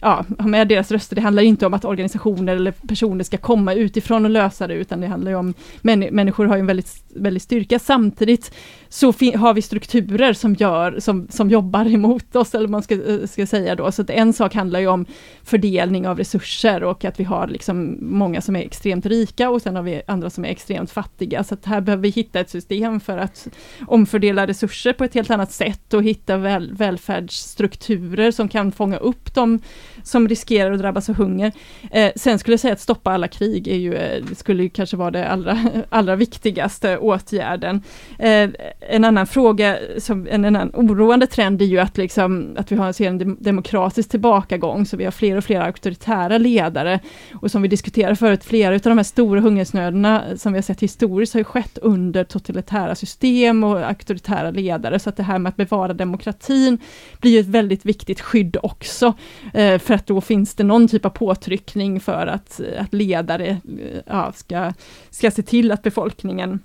ja, 0.00 0.24
ha 0.38 0.46
med 0.46 0.68
deras 0.68 0.90
röster. 0.90 1.16
Det 1.16 1.22
handlar 1.22 1.42
inte 1.42 1.66
om 1.66 1.74
att 1.74 1.84
organisationer 1.84 2.56
eller 2.56 2.72
personer 2.72 3.24
ska 3.24 3.36
komma 3.36 3.74
utifrån 3.74 4.24
och 4.24 4.30
lösa 4.30 4.66
det, 4.66 4.74
utan 4.74 5.00
det 5.00 5.06
handlar 5.06 5.30
ju 5.30 5.36
om, 5.36 5.54
män, 5.82 6.00
människor 6.00 6.44
har 6.44 6.56
ju 6.56 6.60
en 6.60 6.66
väldigt, 6.66 7.04
väldigt 7.14 7.42
styrka. 7.42 7.78
Samtidigt 7.78 8.54
så 8.88 9.06
har 9.36 9.54
vi 9.54 9.62
strukturer 9.62 10.32
som 10.32 10.54
gör, 10.54 11.00
som, 11.00 11.28
som 11.30 11.50
jobbar 11.50 11.94
emot 11.94 12.36
oss, 12.36 12.54
eller 12.54 12.68
man 12.68 12.82
ska, 12.82 12.94
eh, 12.94 13.26
ska 13.26 13.46
säga 13.46 13.74
då. 13.74 13.92
Så 13.92 14.02
att 14.02 14.10
en 14.10 14.32
sak 14.32 14.54
handlar 14.54 14.80
ju 14.80 14.86
om 14.86 15.06
fördelning 15.42 16.08
av 16.08 16.18
resurser 16.18 16.84
och 16.84 17.04
att 17.04 17.20
vi 17.20 17.24
har 17.24 17.46
liksom 17.46 17.98
många 18.00 18.40
som 18.40 18.56
är 18.56 18.62
extremt 18.62 19.06
rika 19.06 19.50
och 19.50 19.62
sen 19.62 19.76
har 19.76 19.82
vi 19.82 20.02
andra 20.06 20.30
som 20.30 20.44
är 20.44 20.48
extremt 20.48 20.90
fattiga. 20.90 21.44
Så 21.44 21.54
att 21.54 21.64
här 21.64 21.80
behöver 21.80 22.02
vi 22.02 22.08
hitta 22.08 22.40
ett 22.40 22.50
system 22.50 23.00
för 23.00 23.18
att 23.18 23.48
omfördela 23.86 24.46
resurser 24.46 24.92
på 24.92 25.04
ett 25.04 25.14
helt 25.14 25.23
helt 25.24 25.30
annat 25.30 25.52
sätt 25.52 25.94
och 25.94 26.02
hitta 26.02 26.36
väl, 26.36 26.72
välfärdsstrukturer 26.72 28.30
som 28.30 28.48
kan 28.48 28.72
fånga 28.72 28.96
upp 28.96 29.34
de 29.34 29.60
som 30.04 30.28
riskerar 30.28 30.72
att 30.72 30.78
drabbas 30.78 31.08
av 31.08 31.14
hunger. 31.14 31.52
Eh, 31.90 32.12
sen 32.16 32.38
skulle 32.38 32.52
jag 32.52 32.60
säga 32.60 32.72
att 32.72 32.80
stoppa 32.80 33.12
alla 33.12 33.28
krig 33.28 33.68
är 33.68 33.76
ju, 33.76 33.94
eh, 33.94 34.24
skulle 34.36 34.62
ju 34.62 34.68
kanske 34.68 34.96
vara 34.96 35.10
det 35.10 35.28
allra, 35.28 35.58
allra 35.88 36.16
viktigaste 36.16 36.98
åtgärden. 36.98 37.82
Eh, 38.18 38.50
en 38.80 39.04
annan 39.04 39.26
fråga, 39.26 39.78
som, 39.98 40.26
en 40.30 40.44
annan 40.44 40.70
oroande 40.74 41.26
trend 41.26 41.62
är 41.62 41.66
ju 41.66 41.78
att, 41.78 41.96
liksom, 41.96 42.56
att 42.58 42.72
vi 42.72 42.76
har 42.76 42.92
ser 42.92 43.08
en 43.08 43.36
demokratisk 43.40 44.10
tillbakagång, 44.10 44.86
så 44.86 44.96
vi 44.96 45.04
har 45.04 45.10
fler 45.10 45.36
och 45.36 45.44
fler 45.44 45.60
auktoritära 45.60 46.38
ledare. 46.38 47.00
Och 47.34 47.50
som 47.50 47.62
vi 47.62 47.68
diskuterade 47.68 48.16
förut, 48.16 48.44
flera 48.44 48.74
av 48.74 48.80
de 48.80 48.98
här 48.98 49.04
stora 49.04 49.40
hungersnöderna 49.40 50.22
som 50.36 50.52
vi 50.52 50.56
har 50.56 50.62
sett 50.62 50.80
historiskt 50.80 51.32
har 51.32 51.40
ju 51.40 51.44
skett 51.44 51.78
under 51.82 52.24
totalitära 52.24 52.94
system 52.94 53.64
och 53.64 53.88
auktoritära 53.88 54.50
ledare, 54.50 54.98
så 54.98 55.08
att 55.08 55.16
det 55.16 55.22
här 55.22 55.38
med 55.38 55.50
att 55.50 55.56
bevara 55.56 55.92
demokratin 55.92 56.78
blir 57.20 57.30
ju 57.30 57.40
ett 57.40 57.46
väldigt 57.46 57.84
viktigt 57.84 58.20
skydd 58.20 58.56
också, 58.62 59.14
eh, 59.54 59.78
för 59.78 59.93
att 59.94 60.06
då 60.06 60.20
finns 60.20 60.54
det 60.54 60.64
någon 60.64 60.88
typ 60.88 61.04
av 61.04 61.10
påtryckning 61.10 62.00
för 62.00 62.26
att, 62.26 62.60
eh, 62.60 62.82
att 62.82 62.94
ledare 62.94 63.46
eh, 63.46 64.00
ja, 64.06 64.32
ska, 64.32 64.72
ska 65.10 65.30
se 65.30 65.42
till 65.42 65.72
att 65.72 65.82
befolkningen 65.82 66.58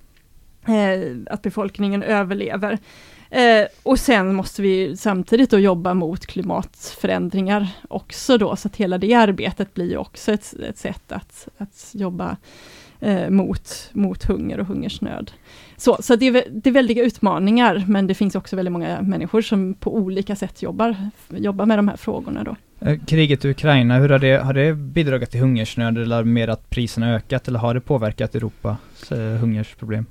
eh, 0.68 1.34
att 1.34 1.42
befolkningen 1.42 2.04
överlever. 2.04 2.80
Eh, 3.30 3.68
och 3.84 4.00
sen 4.00 4.36
måste 4.36 4.62
vi 4.62 4.98
samtidigt 4.98 5.50
då 5.50 5.60
jobba 5.60 5.94
mot 5.94 6.26
klimatförändringar 6.26 7.68
också 7.90 8.38
då, 8.38 8.56
så 8.56 8.68
att 8.68 8.76
hela 8.76 8.98
det 8.98 9.14
arbetet 9.14 9.74
blir 9.74 9.98
också 9.98 10.32
ett, 10.32 10.54
ett 10.70 10.78
sätt 10.78 11.12
att, 11.12 11.48
att 11.58 11.92
jobba 11.94 12.38
eh, 13.00 13.30
mot, 13.30 13.90
mot 13.94 14.24
hunger 14.24 14.60
och 14.60 14.68
hungersnöd. 14.68 15.32
Så, 15.78 15.98
så 16.00 16.16
det, 16.16 16.28
är, 16.28 16.44
det 16.52 16.70
är 16.70 16.74
väldiga 16.74 17.04
utmaningar, 17.04 17.84
men 17.88 18.08
det 18.08 18.16
finns 18.16 18.36
också 18.36 18.56
väldigt 18.56 18.72
många 18.72 19.02
människor 19.02 19.42
som 19.42 19.74
på 19.74 19.96
olika 19.96 20.36
sätt 20.36 20.62
jobbar, 20.62 21.10
jobbar 21.30 21.66
med 21.66 21.78
de 21.78 21.88
här 21.88 21.98
frågorna 21.98 22.44
då. 22.44 22.56
Eh, 22.82 22.98
kriget 23.08 23.46
i 23.46 23.50
Ukraina, 23.50 23.98
hur 23.98 24.10
har 24.10 24.20
det, 24.20 24.38
har 24.38 24.54
det 24.54 24.74
bidragit 24.74 25.32
till 25.32 25.40
hungersnöd 25.40 25.98
eller 25.98 26.24
mer 26.24 26.48
att 26.48 26.70
priserna 26.70 27.16
ökat 27.16 27.48
eller 27.48 27.60
har 27.60 27.74
det 27.74 27.82
påverkat 27.82 28.36
Europas 28.36 29.12
eh, 29.12 29.18
hungersproblem? 29.18 30.06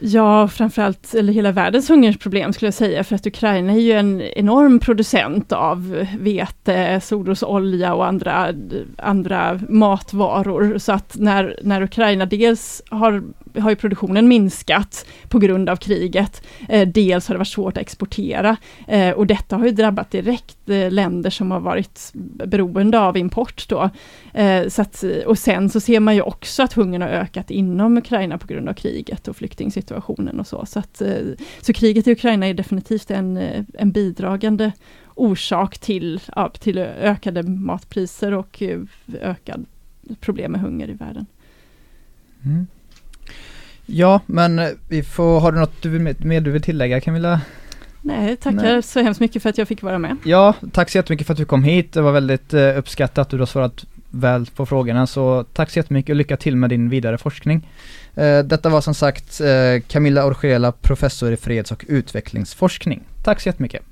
Ja, 0.00 0.48
framförallt, 0.48 1.14
eller 1.14 1.32
hela 1.32 1.52
världens 1.52 1.90
hungersproblem 1.90 2.52
skulle 2.52 2.66
jag 2.66 2.74
säga, 2.74 3.04
för 3.04 3.14
att 3.14 3.26
Ukraina 3.26 3.72
är 3.72 3.78
ju 3.78 3.92
en 3.92 4.22
enorm 4.22 4.78
producent 4.78 5.52
av 5.52 6.06
vete, 6.18 7.00
solrosolja 7.00 7.94
och 7.94 8.06
andra, 8.06 8.54
andra 8.98 9.60
matvaror. 9.68 10.78
Så 10.78 10.92
att 10.92 11.16
när, 11.18 11.58
när 11.62 11.82
Ukraina 11.82 12.26
dels 12.26 12.82
har 12.90 13.22
har 13.60 13.70
ju 13.70 13.76
produktionen 13.76 14.28
minskat 14.28 15.06
på 15.28 15.38
grund 15.38 15.68
av 15.68 15.76
kriget. 15.76 16.42
Eh, 16.68 16.88
dels 16.88 17.28
har 17.28 17.34
det 17.34 17.38
varit 17.38 17.48
svårt 17.48 17.76
att 17.76 17.82
exportera 17.82 18.56
eh, 18.88 19.10
och 19.10 19.26
detta 19.26 19.56
har 19.56 19.64
ju 19.64 19.70
drabbat 19.70 20.10
direkt 20.10 20.68
eh, 20.68 20.90
länder 20.90 21.30
som 21.30 21.50
har 21.50 21.60
varit 21.60 22.10
beroende 22.44 23.00
av 23.00 23.16
import 23.16 23.68
då. 23.68 23.90
Eh, 24.34 24.68
så 24.68 24.82
att, 24.82 25.04
och 25.26 25.38
sen 25.38 25.70
så 25.70 25.80
ser 25.80 26.00
man 26.00 26.14
ju 26.14 26.22
också 26.22 26.62
att 26.62 26.72
hungern 26.72 27.02
har 27.02 27.08
ökat 27.08 27.50
inom 27.50 27.98
Ukraina 27.98 28.38
på 28.38 28.46
grund 28.46 28.68
av 28.68 28.74
kriget 28.74 29.28
och 29.28 29.36
flyktingsituationen 29.36 30.40
och 30.40 30.46
så. 30.46 30.66
Så, 30.66 30.78
att, 30.78 31.02
eh, 31.02 31.16
så 31.60 31.72
kriget 31.72 32.06
i 32.06 32.12
Ukraina 32.12 32.46
är 32.46 32.54
definitivt 32.54 33.10
en, 33.10 33.36
eh, 33.36 33.64
en 33.74 33.92
bidragande 33.92 34.72
orsak 35.14 35.78
till, 35.78 36.20
ja, 36.36 36.48
till 36.48 36.78
ökade 36.78 37.42
matpriser 37.42 38.34
och 38.34 38.62
eh, 38.62 38.80
ökad 39.20 39.66
problem 40.20 40.52
med 40.52 40.60
hunger 40.60 40.90
i 40.90 40.92
världen. 40.92 41.26
Mm. 42.44 42.66
Ja, 43.86 44.20
men 44.26 44.60
vi 44.88 45.02
får, 45.02 45.40
har 45.40 45.52
du 45.52 45.58
något 45.58 45.82
du 45.82 45.88
vill, 45.88 46.14
mer 46.18 46.40
du 46.40 46.50
vill 46.50 46.62
tillägga 46.62 47.00
Camilla? 47.00 47.40
Nej, 48.02 48.36
tackar 48.36 48.62
Nej. 48.62 48.82
så 48.82 49.00
hemskt 49.00 49.20
mycket 49.20 49.42
för 49.42 49.50
att 49.50 49.58
jag 49.58 49.68
fick 49.68 49.82
vara 49.82 49.98
med. 49.98 50.16
Ja, 50.24 50.54
tack 50.72 50.90
så 50.90 50.98
jättemycket 50.98 51.26
för 51.26 51.34
att 51.34 51.38
du 51.38 51.44
kom 51.44 51.64
hit. 51.64 51.92
Det 51.92 52.00
var 52.00 52.12
väldigt 52.12 52.54
eh, 52.54 52.78
uppskattat 52.78 53.18
att 53.18 53.30
du 53.30 53.38
har 53.38 53.46
svarat 53.46 53.84
väl 54.10 54.46
på 54.46 54.66
frågorna. 54.66 55.06
Så 55.06 55.44
tack 55.52 55.70
så 55.70 55.78
jättemycket 55.78 56.10
och 56.10 56.16
lycka 56.16 56.36
till 56.36 56.56
med 56.56 56.70
din 56.70 56.88
vidare 56.88 57.18
forskning. 57.18 57.68
Eh, 58.14 58.38
detta 58.38 58.68
var 58.68 58.80
som 58.80 58.94
sagt 58.94 59.40
eh, 59.40 59.82
Camilla 59.88 60.26
Orchela, 60.26 60.72
professor 60.72 61.32
i 61.32 61.36
freds 61.36 61.72
och 61.72 61.84
utvecklingsforskning. 61.88 63.02
Tack 63.24 63.40
så 63.40 63.48
jättemycket. 63.48 63.82